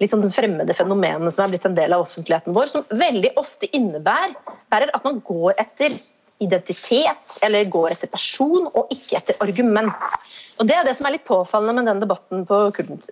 [0.00, 3.68] litt sånn fremmede fenomenene som er blitt en del av offentligheten vår, som veldig ofte
[3.76, 5.96] innebærer at man går etter
[6.40, 10.20] identitet eller går etter person og ikke etter argument.
[10.60, 12.60] Og Det er det som er litt påfallende med den debatten på,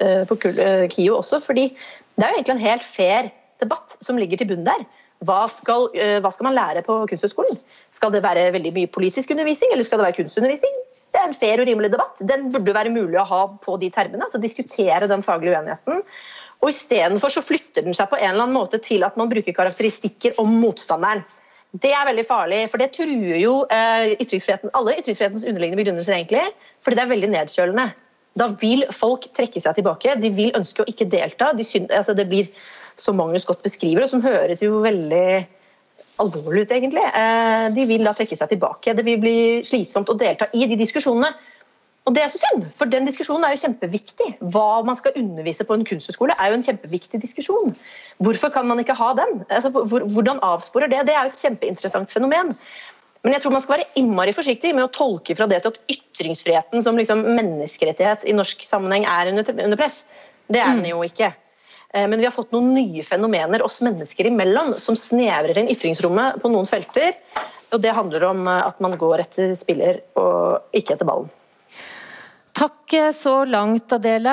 [0.01, 0.37] eh, på
[0.93, 1.41] KIO også.
[1.41, 4.87] fordi Det er jo egentlig en helt fair debatt som ligger til bunn der.
[5.27, 7.59] Hva skal, uh, hva skal man lære på Kunsthøgskolen?
[7.93, 10.77] Skal det være veldig mye politisk undervisning, eller skal det være kunstundervisning?
[11.11, 12.21] Det er en fair og rimelig debatt.
[12.23, 14.23] Den burde være mulig å ha på de termene.
[14.29, 16.05] altså Diskutere den faglige uenigheten.
[16.63, 19.55] Og Istedenfor så flytter den seg på en eller annen måte til at man bruker
[19.57, 21.25] karakteristikker om motstanderen.
[21.77, 26.47] Det er veldig farlig, for det truer jo eh, ytringsfriheten, alle ytringsfrihetens underliggende begrunnelser, egentlig,
[26.81, 27.85] fordi det er veldig nedkjølende.
[28.41, 31.51] Da vil folk trekke seg tilbake, de vil ønske å ikke delta.
[31.59, 32.49] De synes, altså det blir,
[32.97, 35.29] som Magnus godt beskriver, og som høres jo veldig
[36.25, 37.05] alvorlig ut, egentlig.
[37.05, 38.97] Eh, de vil da trekke seg tilbake.
[38.97, 41.35] Det vil bli slitsomt å delta i de diskusjonene.
[42.09, 44.29] Og det er så synd, for den diskusjonen er jo kjempeviktig.
[44.55, 47.75] Hva man skal undervise på en kunsthøgskole er jo en kjempeviktig diskusjon.
[48.25, 49.43] Hvorfor kan man ikke ha den?
[49.53, 51.03] Altså, hvordan avsporer det?
[51.09, 52.55] Det er jo et kjempeinteressant fenomen.
[53.27, 55.93] Men jeg tror man skal være innmari forsiktig med å tolke fra det til at
[55.93, 60.05] ytringsfriheten som liksom menneskerettighet i norsk sammenheng er under press.
[60.49, 60.91] Det er den mm.
[60.95, 61.33] jo ikke.
[61.93, 66.41] Eh, men vi har fått noen nye fenomener oss mennesker imellom som snevrer inn ytringsrommet
[66.41, 67.17] på noen felter.
[67.75, 71.29] Og det handler om at man går etter spiller og ikke etter ballen.
[72.59, 74.33] Takk så langt, Adele.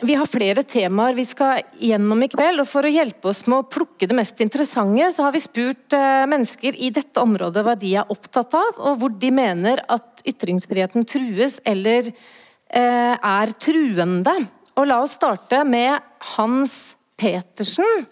[0.00, 2.60] Vi har flere temaer vi skal gjennom i kveld.
[2.60, 5.96] og For å hjelpe oss med å plukke det mest interessante, så har vi spurt
[5.96, 10.20] eh, mennesker i dette området hva de er opptatt av, og hvor de mener at
[10.28, 14.36] ytringsfriheten trues eller eh, er truende.
[14.76, 15.96] Og La oss starte med
[16.34, 16.76] Hans
[17.16, 18.04] Petersen.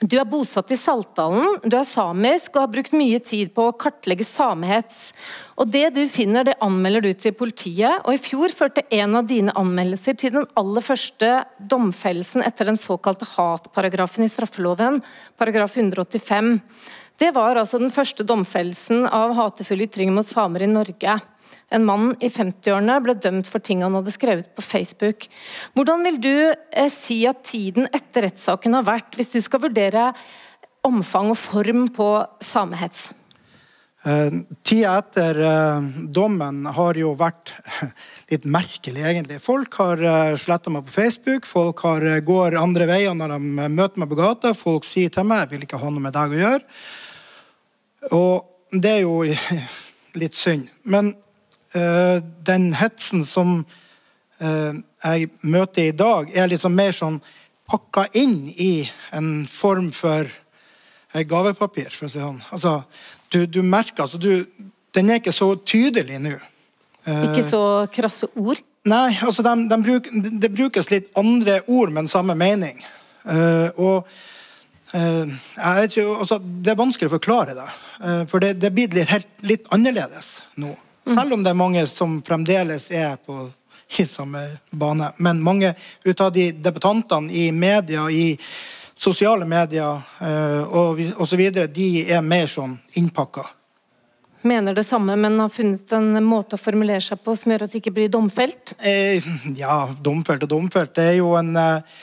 [0.00, 3.74] Du er bosatt i Saltdalen, du er samisk og har brukt mye tid på å
[3.76, 5.10] kartlegge samehets.
[5.60, 9.28] Og Det du finner, det anmelder du til politiet, og i fjor førte en av
[9.28, 15.02] dine anmeldelser til den aller første domfellelsen etter den såkalte hatparagrafen i straffeloven,
[15.36, 16.54] paragraf 185.
[17.20, 21.18] Det var altså den første domfellelsen av hatefulle ytringer mot samer i Norge.
[21.70, 25.28] En mann i 50-årene ble dømt for ting han hadde skrevet på Facebook.
[25.78, 30.10] Hvordan vil du eh, si at tiden etter rettssaken har vært, hvis du skal vurdere
[30.86, 32.08] omfang og form på
[32.42, 33.12] samehets?
[34.02, 37.54] Eh, tida etter eh, dommen har jo vært
[38.32, 39.38] litt merkelig, egentlig.
[39.44, 43.70] Folk har uh, sletta meg på Facebook, folk har, uh, går andre veier når de
[43.70, 44.56] møter meg på gata.
[44.58, 46.68] Folk sier til meg 'jeg vil ikke ha noe med deg å gjøre'.
[48.16, 49.22] Og det er jo
[50.22, 50.66] litt synd.
[50.82, 51.29] Men Eh,
[51.72, 53.60] den hetsen som
[54.40, 57.20] eh, jeg møter i dag, er liksom mer sånn
[57.70, 62.40] pakka inn i en form for eh, gavepapir, for å si det sånn.
[62.50, 62.74] Altså,
[63.30, 64.46] du, du merker altså du,
[64.90, 66.34] Den er ikke så tydelig nå.
[67.06, 67.60] Ikke så
[67.94, 68.58] krasse ord?
[68.90, 70.08] Nei, altså de, de bruk,
[70.42, 72.80] det brukes litt andre ord, men samme mening.
[73.22, 74.08] Uh, og
[74.96, 75.28] uh,
[75.84, 77.66] ikke, altså, Det er vanskelig å forklare det,
[78.00, 80.72] uh, for det, det blir litt, helt, litt annerledes nå.
[81.14, 83.48] Selv om det er mange som fremdeles er på
[83.98, 85.12] i samme bane.
[85.16, 88.38] Men mange ut av de debattantene i media, i
[88.94, 91.42] sosiale medier uh, og osv.,
[91.72, 93.46] de er mer sånn innpakka.
[94.42, 97.74] Mener det samme, men har funnet en måte å formulere seg på som gjør at
[97.74, 98.72] det ikke blir domfelt?
[98.78, 99.26] Eh,
[99.58, 100.94] ja, domfelt og domfelt.
[100.96, 102.00] Det er jo en uh,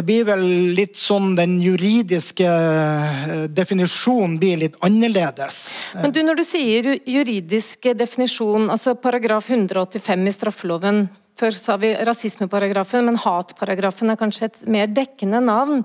[0.00, 5.58] det blir vel litt sånn den juridiske eh, definisjonen blir litt annerledes.
[6.00, 11.02] Men du, Når du sier juridisk definisjon, altså paragraf 185 i straffeloven
[11.40, 15.84] Før sa vi rasismeparagrafen, men hatparagrafen er kanskje et mer dekkende navn.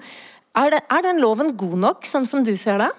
[0.56, 2.89] Er, det, er den loven god nok, sånn som du ser det?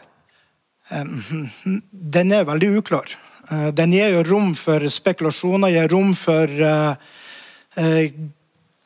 [0.89, 3.13] Den er veldig uklar.
[3.51, 6.97] Eh, den gir jo rom for spekulasjoner, gir rom for uh,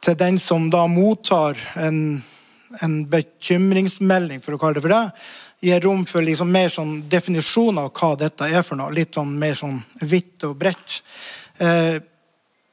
[0.01, 2.23] til den som da mottar en,
[2.81, 5.03] en, bekymringsmelding, for å kalle det for det,
[5.61, 8.95] gir rom for liksom mer sånn definisjon av hva dette er for noe.
[8.97, 11.03] Litt sånn mer sånn hvitt og bredt.
[11.61, 11.99] Eh,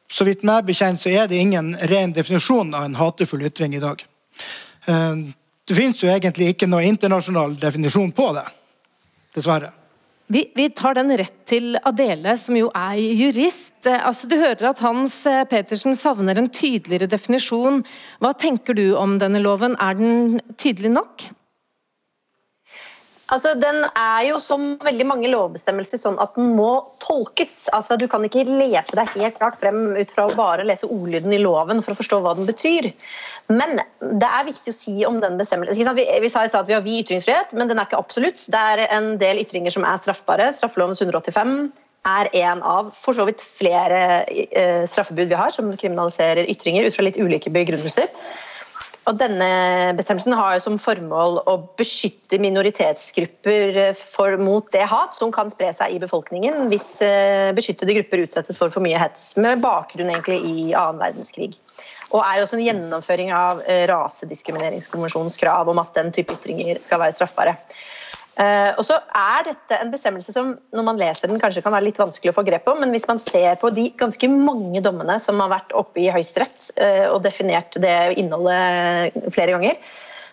[0.08, 3.84] så vidt meg bekjent så er det ingen ren definisjon av en hatefull ytring i
[3.84, 4.06] dag.
[4.88, 5.26] Eh,
[5.68, 8.46] det fins jo egentlig ikke noe internasjonal definisjon på det.
[9.36, 9.74] Dessverre.
[10.28, 13.77] Vi, vi, tar den rett til Adele, som jo er jurist.
[13.88, 17.84] Eh, altså, du hører at Hans eh, Petersen savner en tydeligere definisjon.
[18.23, 19.78] Hva tenker du om denne loven?
[19.80, 21.30] Er den tydelig nok?
[23.28, 27.65] Altså, Den er jo som veldig mange lovbestemmelser sånn at den må tolkes.
[27.76, 31.35] Altså, Du kan ikke lese deg helt klart frem ut fra å bare lese ordlyden
[31.35, 32.92] i loven for å forstå hva den betyr.
[33.52, 35.92] Men det er viktig å si om den bestemmelsen.
[36.00, 38.48] Vi, vi sa i stad at vi har vid ytringsfrihet, men den er ikke absolutt.
[38.48, 40.54] Det er en del ytringer som er straffbare.
[40.56, 41.67] Straffelovens 185
[42.08, 46.96] er en av for så vidt flere eh, straffebud vi har som kriminaliserer ytringer ut
[46.96, 48.12] fra litt ulike begrunnelser.
[49.08, 55.52] Og denne bestemmelsen har som formål å beskytte minoritetsgrupper for, mot det hat som kan
[55.54, 60.12] spre seg i befolkningen hvis uh, beskyttede grupper utsettes for for mye hets, med bakgrunn
[60.12, 61.54] egentlig i annen verdenskrig.
[62.12, 67.02] Og er også en gjennomføring av eh, rasediskrimineringskonvensjonens krav om at den type ytringer skal
[67.04, 67.56] være straffbare.
[68.38, 71.88] Uh, og så er dette en bestemmelse som når man leser den kanskje kan være
[71.88, 75.15] litt vanskelig å få grep om, men hvis man ser på de ganske mange dommene
[75.23, 79.79] som har vært oppe i Høyesterett uh, og definert det innholdet flere ganger,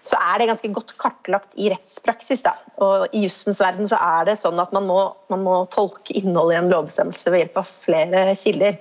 [0.05, 2.45] så er det ganske godt kartlagt i rettspraksis.
[2.45, 2.53] Da.
[2.85, 4.99] Og I jussens verden så er det sånn at man må,
[5.33, 8.77] man må tolke innholdet i en lovbestemmelse ved hjelp av flere kilder.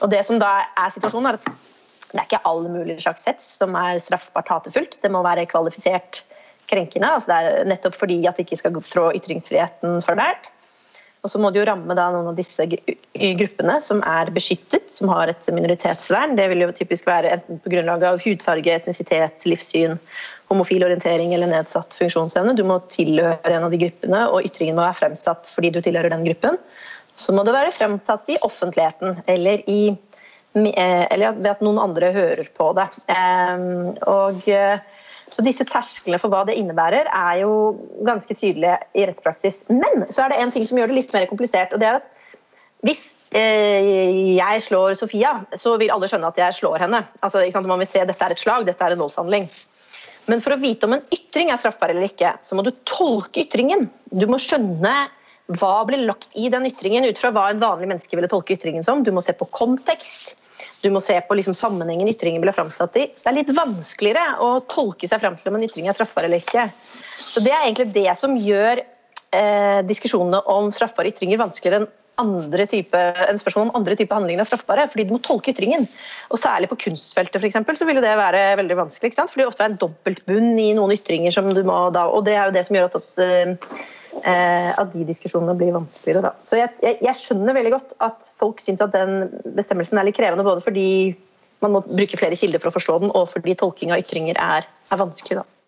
[0.00, 1.50] Og det som da er situasjonen er at
[2.10, 4.96] Det er ikke alle mulige slags hets som er straffbart hatefullt.
[4.98, 6.24] Det må være kvalifisert
[6.70, 7.10] krenkende.
[7.10, 10.50] altså det er Nettopp fordi at det ikke skal trå ytringsfriheten for nært.
[11.20, 15.10] Og så må det jo ramme da noen av disse gruppene som er beskyttet, som
[15.12, 16.32] har et minoritetsvern.
[16.38, 19.98] Det vil jo typisk være enten på grunnlag av hudfarge, etnisitet, livssyn,
[20.50, 22.56] homofil orientering eller nedsatt funksjonsevne.
[22.56, 26.14] Du må tilhøre en av de gruppene, og ytringen må være fremsatt fordi du tilhører
[26.14, 26.56] den gruppen.
[27.20, 29.92] Så må det være fremtatt i offentligheten eller, i,
[30.56, 32.88] eh, eller ved at noen andre hører på det.
[33.12, 34.80] Ehm, og eh,
[35.34, 37.52] så disse tersklene for hva det innebærer, er jo
[38.06, 39.64] ganske tydelige i rettspraksis.
[39.70, 41.74] Men så er det en ting som gjør det litt mer komplisert.
[41.74, 42.08] og det er at
[42.80, 47.02] Hvis eh, jeg slår Sofia, så vil alle skjønne at jeg slår henne.
[47.20, 49.48] Altså, Man vil se dette er et slag, dette er en voldshandling.
[50.30, 53.44] Men for å vite om en ytring er straffbar eller ikke, så må du tolke
[53.44, 53.88] ytringen.
[54.12, 54.94] Du må skjønne
[55.58, 58.86] hva blir lagt i den ytringen ut fra hva en vanlig menneske ville tolke ytringen
[58.86, 59.02] som.
[59.02, 60.36] Du må se på kontekst.
[60.80, 63.08] Du må se på liksom sammenhengen ytringen ble framsatt i.
[63.14, 66.28] Så det er litt vanskeligere å tolke seg fram til om en ytring er straffbar
[66.28, 66.70] eller ikke.
[67.20, 72.66] Så Det er egentlig det som gjør eh, diskusjonene om straffbare ytringer vanskeligere enn andre
[72.68, 75.86] type, en spørsmål om andre typer handlinger er straffbare, fordi du må tolke ytringen.
[76.28, 79.10] Og Særlig på kunstfeltet for eksempel, så vil det være veldig vanskelig.
[79.10, 79.32] ikke sant?
[79.32, 82.36] Fordi det ofte er en dobbeltbunn i noen ytringer, som du må da, og det
[82.36, 83.88] er jo det som gjør at, at eh,
[84.20, 86.24] at de diskusjonene blir vanskeligere.
[86.26, 86.32] Da.
[86.42, 90.18] Så jeg, jeg, jeg, skjønner veldig godt at folk syns at den bestemmelsen er litt
[90.18, 90.88] krevende, både fordi
[91.60, 94.68] man må bruke flere kilder for å forstå den, og fordi tolking av ytringer er,
[94.90, 95.42] er vanskelig.
[95.42, 95.59] Da.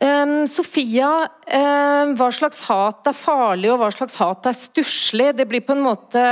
[0.00, 1.08] Um, Sofia,
[1.52, 5.28] um, hva slags hat er farlig og hva slags hat er stusslig?
[5.36, 6.22] Det blir på en måte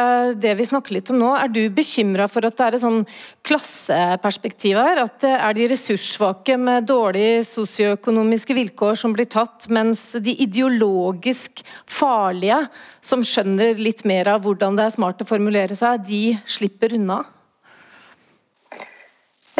[0.40, 1.28] det vi snakker litt om nå.
[1.36, 3.02] Er du bekymra for at det er et sånn
[3.46, 5.02] klasseperspektiv her?
[5.04, 11.60] At det er de ressurssvake med dårlige sosioøkonomiske vilkår som blir tatt, mens de ideologisk
[11.84, 12.62] farlige,
[13.04, 17.26] som skjønner litt mer av hvordan det er smart å formulere seg, de slipper unna?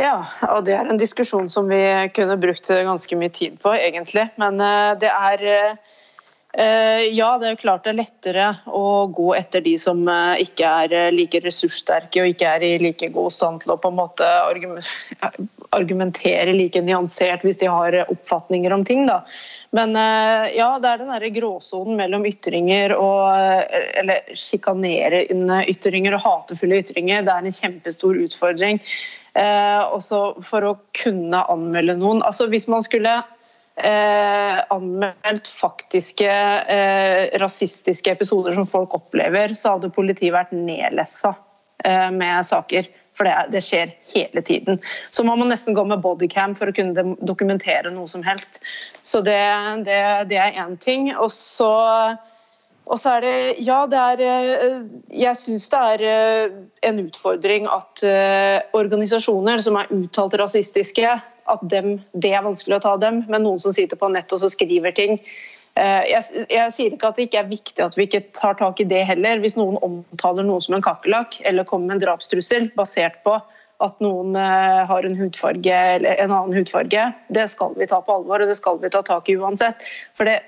[0.01, 0.17] Ja,
[0.49, 1.81] og det er en diskusjon som vi
[2.17, 4.31] kunne brukt ganske mye tid på, egentlig.
[4.41, 9.35] Men eh, det er eh, Ja, det er jo klart det er lettere å gå
[9.37, 13.65] etter de som eh, ikke er like ressurssterke og ikke er i like god stand
[13.65, 14.33] til å på en måte
[15.77, 19.05] argumentere like nyansert hvis de har oppfatninger om ting.
[19.11, 19.21] da.
[19.77, 23.29] Men ja, det er den der gråsonen mellom ytringer og
[24.01, 27.23] Eller sjikanerende ytringer og hatefulle ytringer.
[27.23, 28.83] Det er en kjempestor utfordring.
[29.39, 32.23] Eh, også for å kunne anmelde noen.
[32.27, 33.21] Altså Hvis man skulle
[33.79, 41.37] eh, anmeldt faktiske eh, rasistiske episoder som folk opplever, så hadde politiet vært nedlessa
[42.13, 42.85] med saker.
[43.17, 44.77] For det, det, skjer hele tiden.
[45.09, 48.61] Så man må nesten gå med bodycam for å kunne dokumentere noe som helst.
[49.01, 49.41] Så det,
[49.87, 49.97] det,
[50.29, 51.09] det er én ting.
[51.17, 51.71] Og så
[52.91, 54.81] og så er det Ja, det er eh,
[55.23, 56.57] Jeg syns det er eh,
[56.89, 61.15] en utfordring at eh, organisasjoner som er uttalt rasistiske,
[61.51, 63.25] at dem, det er vanskelig å ta dem.
[63.31, 65.19] Men noen som sitter på nett og skriver ting
[65.81, 68.89] jeg, jeg, sier ikke at det ikke er viktig at vi ikke tar tak i
[68.91, 69.39] det heller.
[69.41, 73.37] Hvis noen omtaler noe som en kakerlakk eller kommer med en drapstrussel basert på
[73.81, 78.43] at noen har en hudfarge eller en annen hudfarge, det skal vi ta på alvor
[78.43, 79.87] og det skal vi ta tak i uansett.
[80.19, 80.41] For det,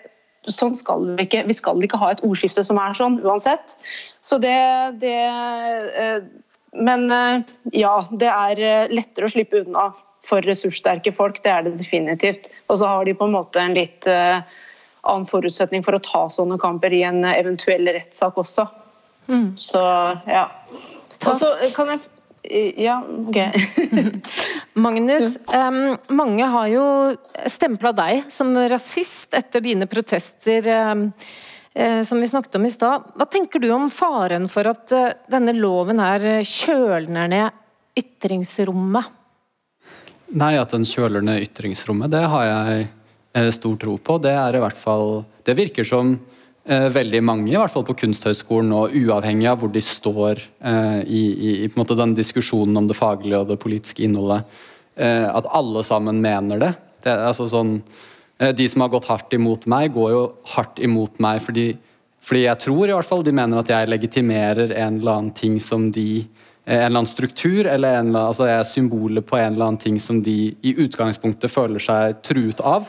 [0.50, 1.44] sånn skal vi ikke.
[1.46, 3.76] Vi skal ikke ha et ordskifte som er sånn, uansett.
[4.24, 4.56] Så det,
[5.02, 6.22] det eh,
[6.72, 7.42] Men eh,
[7.76, 9.90] ja, det er eh, lettere å slippe unna
[10.26, 11.42] for ressurssterke folk.
[11.42, 12.50] Det er det definitivt.
[12.68, 16.60] Og så har de på en måte en litt annen forutsetning for å ta sånne
[16.62, 18.68] kamper i en eventuell rettssak også.
[19.26, 19.48] Mm.
[19.58, 19.82] Så
[20.30, 20.46] ja.
[21.26, 22.06] Og så kan jeg
[22.76, 23.38] ja, ok.
[24.84, 26.84] Magnus, um, mange har jo
[27.46, 30.66] stempla deg som rasist etter dine protester.
[30.92, 31.08] Um,
[32.04, 33.06] som vi snakket om i stad.
[33.16, 37.62] Hva tenker du om faren for at uh, denne loven her kjølner ned
[37.96, 39.06] ytringsrommet?
[40.32, 42.84] Nei, at den kjøler ned ytringsrommet, det har jeg
[43.36, 44.18] uh, stor tro på.
[44.24, 46.31] Det er i hvert fall Det virker som eh,
[46.64, 51.22] veldig mange, i hvert fall på Kunsthøgskolen, og uavhengig av hvor de står eh, i,
[51.32, 54.46] i, i den diskusjonen om det faglige og det politiske innholdet,
[54.94, 56.72] eh, at alle sammen mener det.
[57.02, 57.80] det altså sånn,
[58.38, 60.22] eh, de som har gått hardt imot meg, går jo
[60.54, 61.72] hardt imot meg fordi,
[62.22, 65.58] fordi, jeg tror i hvert fall de mener at jeg legitimerer en eller annen ting
[65.58, 66.24] som de
[66.62, 70.20] en eller annen struktur, eller en, altså er symbolet på en eller annen ting som
[70.22, 72.86] de i utgangspunktet føler seg truet av.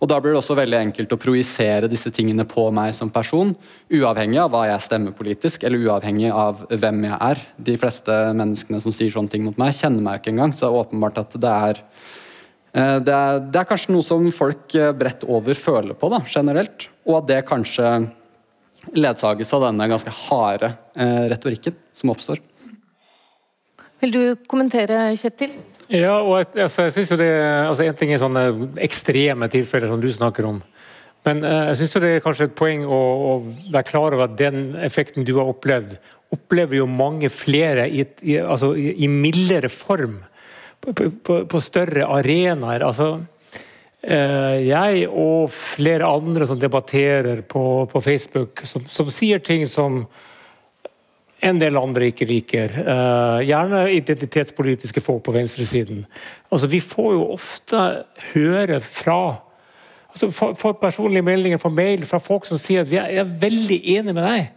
[0.00, 3.52] Og Da blir det også veldig enkelt å projisere disse tingene på meg som person,
[3.92, 7.42] uavhengig av hva jeg stemmer politisk, eller uavhengig av hvem jeg er.
[7.68, 10.70] De fleste menneskene som sier sånne ting mot meg, kjenner meg ikke engang, så det
[10.70, 14.94] er åpenbart at det er eh, det er, det er kanskje noe som folk eh,
[14.96, 16.88] bredt over føler på, da, generelt.
[17.04, 17.92] Og at det kanskje
[18.96, 22.40] ledsages av denne ganske harde eh, retorikken som oppstår.
[24.00, 25.52] Vil du kommentere, Kjetil?
[25.90, 27.30] Ja, og altså, jeg synes jo det,
[27.66, 28.44] altså En ting er sånne
[28.82, 30.60] ekstreme tilfeller som du snakker om.
[31.26, 33.32] Men uh, jeg synes det er kanskje et poeng å, å,
[33.72, 35.98] være klar over at den effekten du har opplevd,
[36.32, 40.20] opplever jo mange flere i, i, altså, i, i mildere form.
[40.80, 42.86] På, på, på større arenaer.
[42.86, 43.10] Altså,
[44.06, 50.04] uh, jeg og flere andre som debatterer på, på Facebook, som, som sier ting som
[51.40, 52.74] en del andre ikke liker.
[52.84, 56.04] Uh, gjerne identitetspolitiske folk på venstresiden.
[56.52, 57.84] Altså, vi får jo ofte
[58.32, 59.20] høre fra
[60.10, 64.16] altså, for, personlige meldinger fra mail fra folk som sier at jeg er veldig enig
[64.16, 64.50] med deg,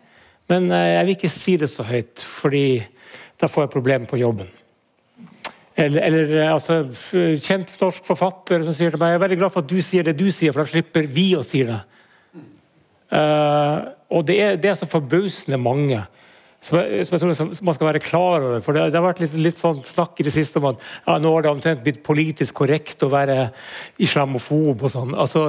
[0.52, 2.68] men uh, jeg vil ikke si det så høyt, fordi
[3.40, 4.52] da får jeg problemer på jobben.
[5.74, 6.84] Eller, eller eh, altså,
[7.42, 10.06] kjent norsk forfatter som sier til meg jeg er veldig glad for at du sier
[10.06, 11.80] det du sier, for da slipper vi å si det.
[13.14, 16.00] Uh, og det er, det er så forbausende mange
[16.64, 18.61] som jeg, som jeg, tror man skal være klar over.
[18.64, 21.18] for Det, det har vært litt, litt, sånn snakk i det siste om at ja,
[21.20, 23.38] nå har det omtrent blitt politisk korrekt å være
[24.03, 25.11] islamofob og sånn.
[25.20, 25.41] Altså,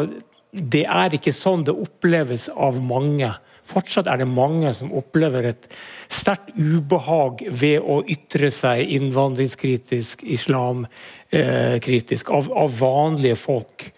[0.54, 3.30] det er ikke sånn det oppleves av mange.
[3.70, 5.68] Fortsatt er det mange som opplever et
[6.12, 13.93] sterkt ubehag ved å ytre seg innvandringskritisk, islamkritisk, av, av vanlige folk.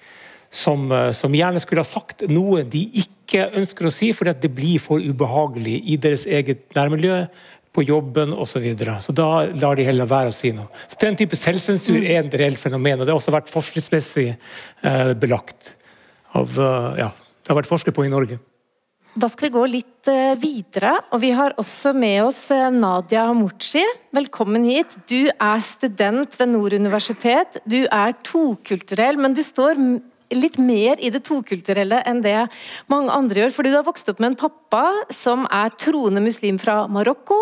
[0.57, 4.52] Som, eh, som, gjerne skulle ha sagt noe de ikke ønsker å si fordi det
[4.57, 7.26] blir for ubehagelig i deres eget nærmiljø,
[7.76, 8.57] på jobben osv.
[8.57, 8.96] Så, videre.
[9.04, 9.28] så da
[9.61, 10.70] lar de heller være å si noe.
[10.88, 15.12] Så Den type selvsensur er et reelt fenomen, og det har også vært forskningsmessig eh,
[15.20, 15.74] belagt.
[16.36, 18.38] Av, uh, ja, det har vært forsket på i Norge.
[19.16, 22.42] Da skal vi gå litt uh, videre, og vi har også med oss
[22.72, 23.84] Nadia Hamuchi.
[24.16, 24.98] Velkommen hit.
[25.09, 27.61] Du er student ved Nord universitet.
[27.64, 29.80] Du er tokulturell, men du står
[30.35, 32.39] litt mer i det tokulturelle enn det
[32.93, 33.55] mange andre gjør.
[33.57, 37.39] Fordi du har vokst opp med en pappa som er troende muslim fra Marokko,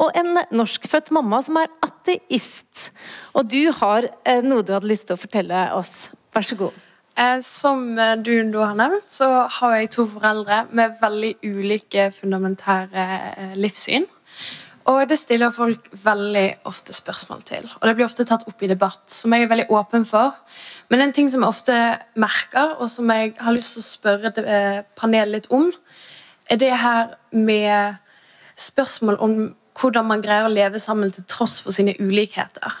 [0.00, 2.90] og en norskfødt mamma som er ateist.
[3.34, 6.08] Og du har eh, noe du hadde lyst til å fortelle oss.
[6.34, 6.78] Vær så god.
[7.20, 7.82] Eh, som
[8.24, 9.28] du nå har nevnt, så
[9.58, 14.06] har jeg to foreldre med veldig ulike fundamentære eh, livssyn.
[14.88, 17.66] Og det stiller folk veldig ofte spørsmål til.
[17.80, 20.38] Og det blir ofte tatt opp i debatt, som jeg er veldig åpen for.
[20.90, 21.76] Men en ting som jeg ofte
[22.18, 25.68] merker, og som jeg har lyst til å spørre eh, panelet litt om,
[26.50, 28.00] er det her med
[28.60, 29.36] spørsmål om
[29.80, 32.74] hvordan man greier å leve sammen til tross for sine ulikheter.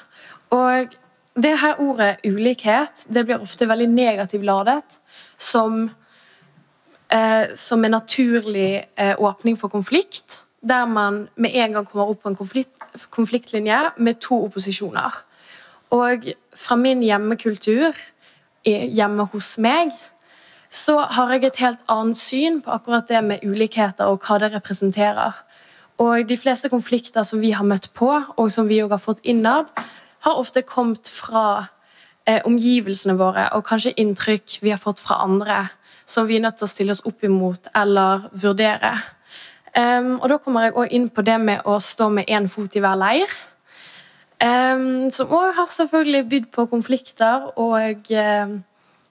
[0.56, 0.96] Og
[1.38, 4.82] det her ordet ulikhet det blir ofte veldig negativt ladet
[5.38, 5.90] som,
[7.08, 10.42] eh, som en naturlig eh, åpning for konflikt.
[10.60, 15.14] Der man med en gang kommer opp på en konflikt, konfliktlinje med to opposisjoner.
[15.90, 17.96] Og fra min hjemmekultur
[18.64, 19.94] hjemme hos meg,
[20.70, 24.52] så har jeg et helt annet syn på akkurat det med ulikheter og hva det
[24.54, 25.32] representerer.
[26.00, 29.24] Og De fleste konflikter som vi har møtt på, og som vi også har fått
[29.24, 29.66] innad,
[30.20, 31.66] har ofte kommet fra
[32.26, 35.66] eh, omgivelsene våre og kanskje inntrykk vi har fått fra andre,
[36.06, 38.94] som vi er nødt til å stille oss opp imot eller vurdere.
[39.76, 42.74] Um, og Da kommer jeg også inn på det med å stå med én fot
[42.74, 43.30] i hver leir.
[44.40, 48.58] Um, som òg har selvfølgelig bydd på konflikter og uh,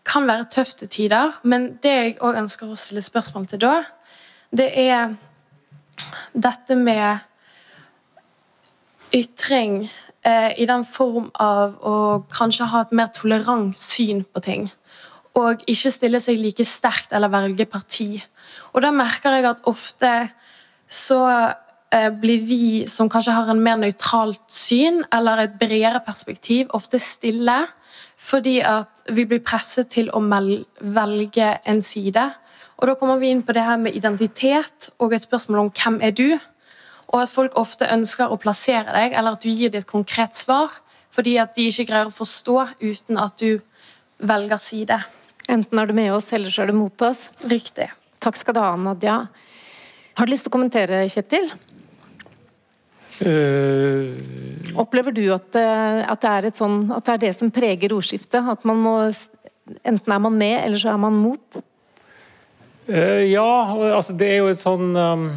[0.05, 1.39] kan være tøft til tider.
[1.43, 3.73] Men det jeg òg ønsker å stille spørsmål til da,
[4.51, 5.15] det er
[6.33, 7.19] dette med
[9.15, 9.83] ytring
[10.27, 11.95] uh, i den form av å
[12.33, 14.69] kanskje ha et mer tolerant syn på ting.
[15.37, 18.15] Og ikke stille seg like sterkt eller velge parti.
[18.73, 20.13] Og da merker jeg at ofte
[20.89, 21.21] så
[21.91, 26.99] Eh, blir vi som kanskje har en mer nøytralt syn eller et bredere perspektiv, ofte
[27.01, 27.63] stille
[28.19, 32.25] fordi at vi blir presset til å velge en side.
[32.77, 35.99] Og Da kommer vi inn på det her med identitet og et spørsmål om hvem
[36.01, 36.37] er du?
[37.07, 40.35] Og at folk ofte ønsker å plassere deg, eller at du gir dem et konkret
[40.35, 40.69] svar.
[41.11, 43.61] Fordi at de ikke greier å forstå uten at du
[44.19, 44.99] velger side.
[45.49, 47.27] Enten er du med oss, eller så er du mot oss.
[47.49, 47.89] Riktig.
[48.21, 49.23] Takk skal du ha, Nadia.
[50.19, 51.49] Har du lyst til å kommentere, Kjetil?
[53.19, 54.15] Uh,
[54.79, 58.39] Opplever du at, eh, at, det sånn, at, det er det som preger ordskiftet?
[58.39, 58.95] At man må
[59.85, 61.59] Enten er man med, eller så er man mot?
[62.89, 63.45] Uh, ja,
[63.93, 65.27] altså det er jo et sånn um,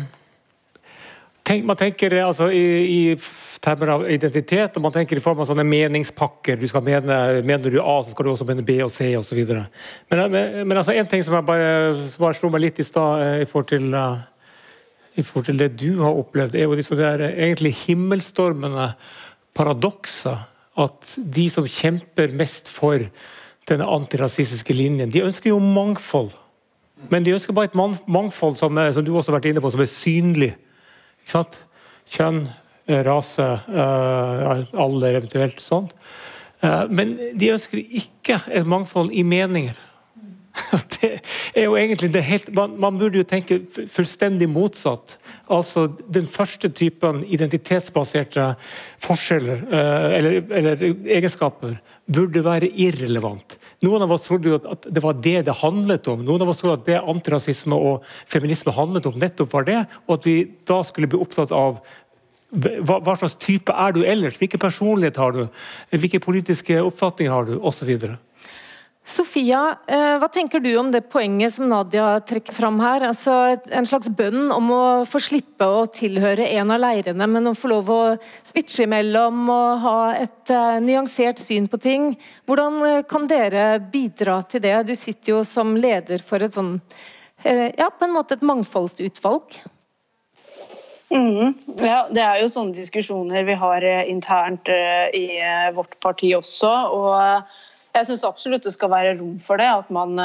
[1.45, 3.01] tenk, Man tenker altså i, i
[3.63, 6.59] termer av identitet, og man tenker i form av sånne meningspakker.
[6.59, 9.39] Du skal mene, Mener du A, så skal du også mene B og C osv.
[9.47, 13.43] Men, men, men altså, en ting som bare, som bare slo meg litt i stad
[13.45, 13.89] i forhold til
[15.13, 18.93] i forhold til det du har opplevd, er jo disse der egentlig himmelstormende
[19.57, 20.49] paradokser.
[20.81, 23.03] At de som kjemper mest for
[23.69, 26.33] denne antirasistiske linjen, de ønsker jo mangfold.
[27.13, 29.85] Men de ønsker bare et mangfold som, som du også har vært inne på, som
[29.85, 30.51] er synlig.
[31.29, 32.62] Kjønn, eh,
[33.07, 35.61] rase, uh, alder eventuelt.
[35.61, 35.95] sånt.
[36.63, 39.79] Uh, men de ønsker ikke et mangfold i meninger.
[40.93, 41.09] Det
[41.57, 45.17] er jo egentlig det helt, man, man, burde jo tenke fullstendig motsatt.
[45.53, 48.53] Altså Den første typen identitetsbaserte
[49.03, 50.85] forskjeller uh, eller, eller,
[51.17, 51.79] egenskaper
[52.13, 53.57] burde være irrelevant.
[53.87, 56.25] Noen av oss trodde jo at det var det det handlet om.
[56.27, 59.79] Noen av oss trodde at det antirasisme og feminisme handlet om, nettopp var det.
[60.09, 60.37] Og at vi
[60.69, 61.81] da skulle bli opptatt av
[62.53, 64.37] hva, hva slags type er du ellers?
[64.41, 65.47] Hvilken personlighet har du?
[65.95, 67.57] Hvilke politiske oppfatninger har du?
[67.65, 67.95] Osv.
[69.03, 73.03] Sofia, eh, hva tenker du om det poenget som Nadia trekker fram her?
[73.09, 77.55] Altså En slags bønn om å få slippe å tilhøre en av leirene, men å
[77.59, 78.01] få lov å
[78.47, 82.13] switche imellom og ha et uh, nyansert syn på ting.
[82.47, 84.77] Hvordan uh, kan dere bidra til det?
[84.87, 86.79] Du sitter jo som leder for et sånn
[87.43, 89.57] Ja, på en måte et mangfoldsutvalg.
[91.13, 91.53] Mm,
[91.85, 95.27] ja, Det er jo sånne diskusjoner vi har internt i
[95.77, 96.71] vårt parti også.
[96.97, 97.59] og
[97.93, 99.67] jeg syns absolutt det skal være rom for det.
[99.69, 100.17] At man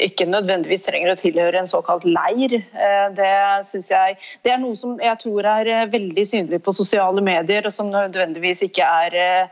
[0.00, 2.56] ikke nødvendigvis trenger å tilhøre en såkalt leir.
[3.18, 7.72] Det jeg Det er noe som jeg tror er veldig synlig på sosiale medier, og
[7.72, 9.48] som nødvendigvis ikke er Eh,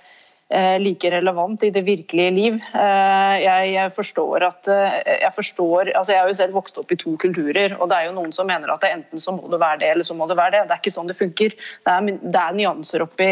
[0.79, 2.57] like relevant i det virkelige liv.
[2.77, 3.37] Eh,
[3.73, 7.15] jeg forstår at eh, jeg forstår, altså jeg har jo selv vokst opp i to
[7.21, 9.91] kulturer, og det er jo noen som mener at enten så må det være det,
[9.95, 10.63] eller så må det være det.
[10.69, 11.57] Det er ikke sånn det funker.
[11.57, 13.31] Det er, det er nyanser oppi,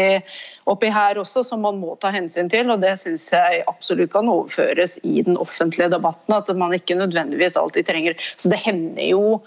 [0.71, 4.29] oppi, her også som man må ta hensyn til, og det syns jeg absolutt kan
[4.31, 6.37] overføres i den offentlige debatten.
[6.37, 9.41] At man ikke nødvendigvis alltid trenger Så det hender jo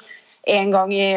[0.47, 1.11] en gang i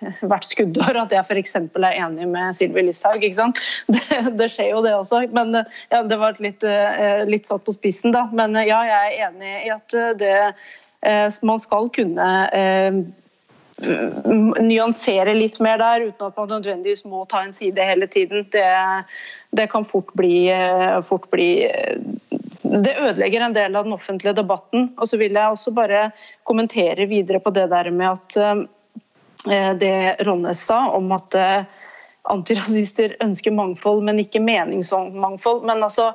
[0.30, 1.56] hvert skuddår at jeg f.eks.
[1.60, 3.20] er enig med Sylvi Listhaug.
[3.94, 5.24] Det, det, skjer jo det også.
[5.34, 8.26] Men ja, Det var litt, eh, litt, satt på spissen, da.
[8.32, 13.00] Men ja, jeg er enig i at det eh, man skal kunne eh,
[14.60, 18.44] nyansere litt mer der, uten at man nødvendigvis må ta en side hele tiden.
[18.52, 18.66] Det,
[19.56, 20.50] det kan fort bli,
[21.06, 21.54] fort bli
[22.60, 24.90] det ødelegger en del av den offentlige debatten.
[25.00, 26.10] Og så vil jeg også bare
[26.46, 28.66] kommentere videre på det der med at Eh,
[29.44, 31.62] det Ronnes sa om at eh,
[32.28, 35.64] antirasister ønsker mangfold, men ikke meningsmangfold.
[35.68, 36.10] Men altså,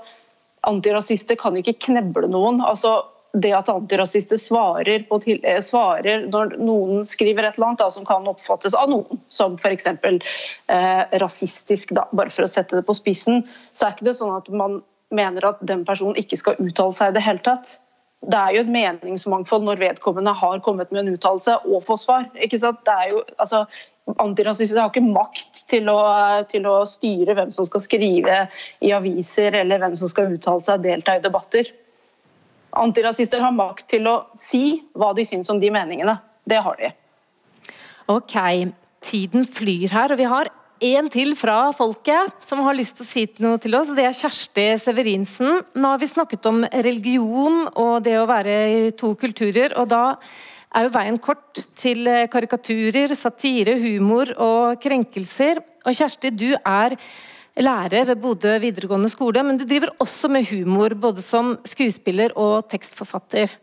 [0.68, 2.62] antirasister kan ikke kneble noen.
[2.62, 3.02] altså
[3.36, 8.06] det at antirasister svarer, til, eh, svarer, når noen skriver et eller annet da, som
[8.08, 9.88] kan oppfattes av noen som f.eks.
[9.92, 14.38] Eh, rasistisk, da, bare for å sette det på spissen, så er ikke det sånn
[14.38, 14.82] at man
[15.16, 17.76] mener at den personen ikke skal uttale seg i det hele tatt
[18.26, 22.30] det er jo et meningsmangfold når vedkommende har kommet med en uttalelse og får svar.
[22.42, 22.82] ikke sant?
[22.88, 23.66] Det er jo, altså,
[24.22, 26.00] Antirasister har ikke makt til å,
[26.50, 28.38] til å, styre hvem som skal skrive
[28.86, 31.72] i aviser eller hvem som skal uttale seg og delta i debatter.
[32.76, 36.18] Antirasister har makt til å si hva de syns om de meningene.
[36.46, 36.92] Det har de.
[38.12, 38.36] Ok,
[39.06, 40.52] tiden flyr her, og vi har
[40.84, 43.94] en til fra folket som har lyst til å si noe til oss.
[43.96, 45.62] Det er Kjersti Severinsen.
[45.76, 49.78] Nå har vi snakket om religion og det å være i to kulturer.
[49.78, 50.18] og da
[50.76, 55.62] er jo veien kort til karikaturer, satire, humor og krenkelser.
[55.86, 56.98] Og Kjersti, du er
[57.56, 62.68] lærer ved Bodø videregående skole, men du driver også med humor, både som skuespiller og
[62.68, 63.54] tekstforfatter.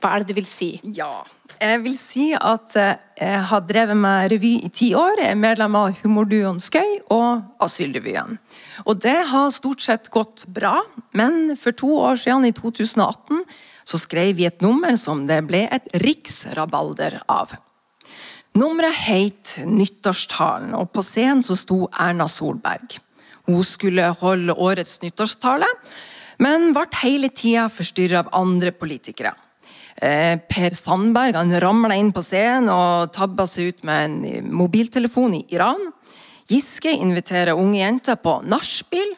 [0.00, 0.70] Hva er det du vil si?
[0.96, 1.20] Ja,
[1.60, 5.20] jeg vil si at eh, jeg har drevet med revy i ti år.
[5.20, 8.38] Jeg er medlem av Humorduoen Skøy og Asylrevyen.
[8.88, 10.78] Og det har stort sett gått bra,
[11.12, 13.44] men for to år siden, i 2018,
[13.84, 17.52] så skrev vi et nummer som det ble et riksrabalder av.
[18.56, 22.96] Nummeret het Nyttårstalen, og på scenen så sto Erna Solberg.
[23.50, 25.68] Hun skulle holde årets nyttårstale,
[26.40, 29.34] men ble hele tida forstyrra av andre politikere.
[30.00, 35.36] Eh, per Sandberg han ramla inn på scenen og tabba seg ut med en mobiltelefon
[35.36, 35.90] i Iran.
[36.48, 39.12] Giske inviterer unge jenter på nachspiel.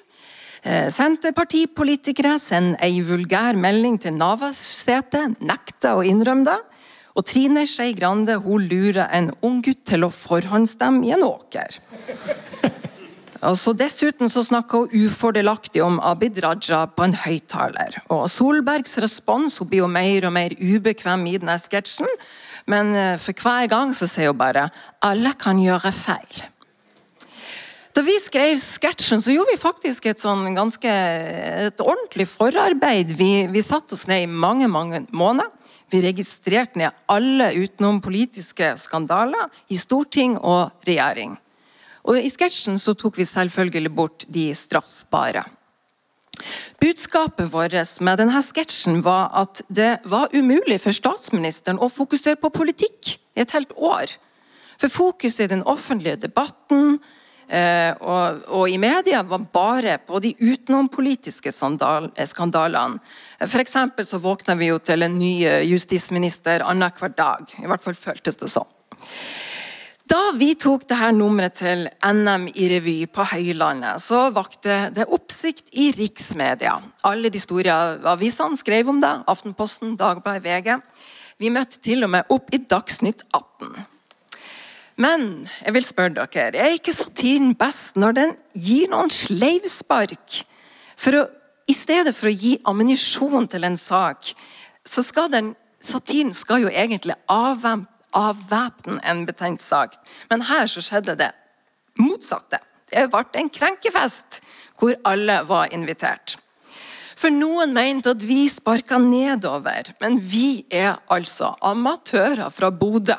[0.62, 6.58] Eh, Senterpartipolitikere sender ei vulgær melding til Navarsete, nekter å innrømme det.
[7.14, 11.78] Og Trine Skei Grande hun lurer en ung gutt til å forhåndsstemme i en åker.
[13.42, 17.98] Altså, dessuten så snakka hun ufordelaktig om Abid Raja på en høyttaler.
[18.14, 22.10] Og Solbergs respons hun blir jo mer og mer ubekvem i denne sketsjen,
[22.70, 24.68] men eh, for hver gang så sier hun bare
[25.02, 26.44] 'alle kan gjøre feil'.
[27.92, 30.88] Da vi skrev sketsjen, så gjorde vi faktisk et sånn ganske
[31.66, 33.10] et ordentlig forarbeid.
[33.18, 35.50] Vi, vi satte oss ned i mange, mange måneder.
[35.92, 41.36] Vi registrerte ned alle utenom politiske skandaler i storting og regjering.
[42.08, 45.44] Og I sketsjen så tok vi selvfølgelig bort de straffbare.
[46.80, 52.50] Budskapet vårt med denne sketsjen var at det var umulig for statsministeren å fokusere på
[52.54, 54.16] politikk i et helt år.
[54.80, 56.96] For fokuset i den offentlige debatten
[57.46, 62.98] eh, og, og, i media var bare på de utenompolitiske skandalene.
[63.46, 63.78] F.eks.
[64.08, 65.36] så våkna vi jo til en ny
[65.68, 67.46] justisminister annenhver dag.
[67.62, 68.70] I hvert fall føltes det sånn.
[70.12, 75.70] Da vi tok dette nummeret til NM i revy på Høylandet, så vakte det oppsikt
[75.80, 76.74] i riksmedia.
[77.08, 77.72] Alle de store
[78.12, 79.12] avisene skrev om det.
[79.32, 80.76] Aftenposten, Dagbladet, VG.
[81.40, 83.72] Vi møtte til og med opp i Dagsnytt 18.
[85.00, 85.26] Men
[85.62, 90.42] jeg vil spørre dere, er ikke satiren best når den gir noen sleivspark?
[91.00, 91.24] For å,
[91.64, 94.34] I stedet for å gi ammunisjon til en sak,
[94.84, 99.96] så skal den Satiren skal jo egentlig avvempe avvæpne en betent sak.
[100.30, 101.32] Men her så skjedde det
[102.00, 102.60] motsatte.
[102.92, 104.42] Det ble en krenkefest
[104.78, 106.36] hvor alle var invitert.
[107.16, 113.14] For noen mente at vi sparka nedover, men vi er altså amatører fra Bodø.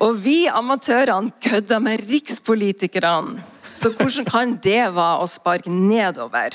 [0.00, 3.42] Og vi amatørene kødder med rikspolitikerne.
[3.76, 6.54] Så hvordan kan det være å sparke nedover?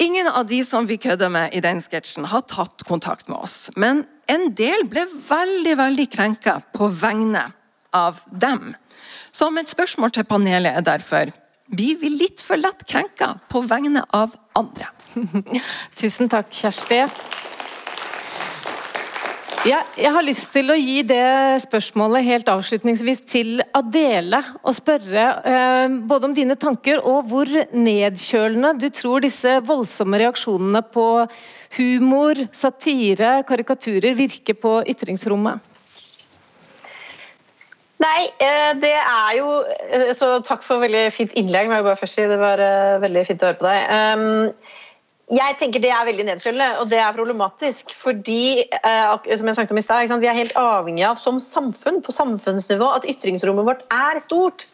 [0.00, 3.68] Ingen av de som vi kødda med i den sketsjen, har tatt kontakt med oss.
[3.76, 7.48] Men en del ble veldig veldig krenka på vegne
[7.96, 8.74] av dem.
[9.30, 11.32] Så mitt spørsmål til panelet er derfor
[11.70, 14.90] blir vi litt for lett krenka på vegne av andre?
[15.98, 17.04] Tusen takk, Kjersti.
[19.68, 24.40] Ja, jeg har lyst til å gi det spørsmålet helt avslutningsvis til Adele.
[24.64, 30.80] Og spørre eh, både om dine tanker og hvor nedkjølende du tror disse voldsomme reaksjonene
[30.94, 31.04] på
[31.76, 35.60] humor, satire, karikaturer virker på ytringsrommet.
[38.00, 41.68] Nei, eh, det er jo eh, Så takk for veldig fint innlegg.
[41.68, 42.28] må jeg bare først si.
[42.32, 43.90] Det var eh, veldig fint å høre på deg.
[43.92, 44.78] Um,
[45.30, 47.94] jeg tenker Det er veldig nedkjølende, og det er problematisk.
[47.94, 52.02] fordi eh, som jeg snakket om i sted, Vi er helt avhengig av som samfunn
[52.02, 54.66] på samfunnsnivå at ytringsrommet vårt er stort.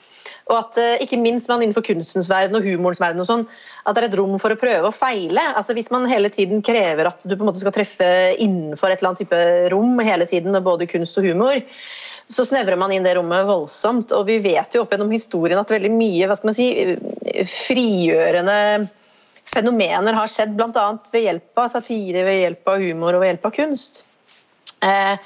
[0.49, 3.45] Og at eh, ikke minst man innenfor kunstens verden og humorens verden og sånn,
[3.85, 5.43] at det er et rom for å prøve og feile.
[5.59, 9.01] Altså Hvis man hele tiden krever at du på en måte skal treffe innenfor et
[9.01, 9.45] eller annet type
[9.75, 11.61] rom hele tiden med både kunst og humor,
[12.33, 14.15] så snevrer man inn det rommet voldsomt.
[14.17, 16.71] Og vi vet jo opp gjennom historien at veldig mye hva skal man si,
[17.67, 18.57] frigjørende
[19.47, 20.87] fenomener har skjedd bl.a.
[21.13, 24.03] ved hjelp av satire, ved hjelp av humor og ved hjelp av kunst.
[24.85, 25.17] Eh,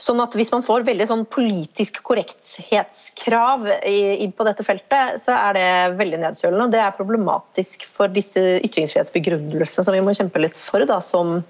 [0.00, 5.56] sånn at Hvis man får veldig sånn politisk korrekthetskrav inn på dette feltet, så er
[5.56, 5.68] det
[6.00, 6.68] veldig nedkjølende.
[6.68, 11.40] og Det er problematisk for disse ytringsfrihetsbegrunnelsene som vi må kjempe litt for da, som,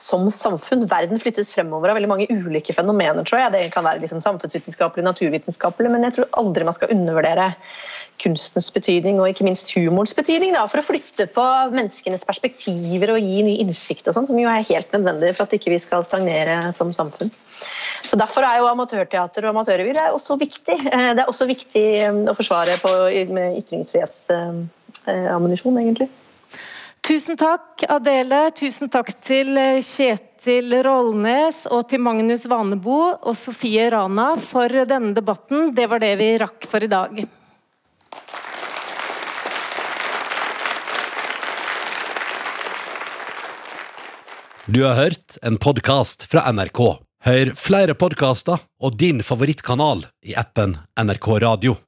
[0.00, 0.86] som samfunn.
[0.90, 3.24] Verden flyttes fremover av veldig mange ulike fenomener.
[3.24, 3.52] tror jeg.
[3.52, 7.46] Det kan være liksom samfunnsvitenskapelig, naturvitenskapelig, men jeg tror aldri man skal undervurdere
[8.22, 11.44] kunstens betydning og ikke minst humorens betydning da, for å flytte på
[11.74, 15.54] menneskenes perspektiver og gi ny innsikt, og sånn, som jo er helt nødvendig for at
[15.56, 17.30] ikke vi skal stagnere som samfunn.
[18.06, 20.76] Så Derfor er jo amatørteater og amatørrevy også viktig.
[20.96, 22.90] Eh, det er også viktig eh, å forsvare på,
[23.36, 26.08] med ytringsfrihetsammunisjon, egentlig.
[27.06, 28.48] Tusen takk, Adele.
[28.50, 35.70] Tusen takk til Kjetil Rollnes og til Magnus Vanebo og Sofie Rana for denne debatten.
[35.76, 37.22] Det var det vi rakk for i dag.
[44.66, 46.82] Du har hørt en podkast fra NRK.
[47.22, 51.78] Hør flere podkaster og din favorittkanal i appen NRK Radio.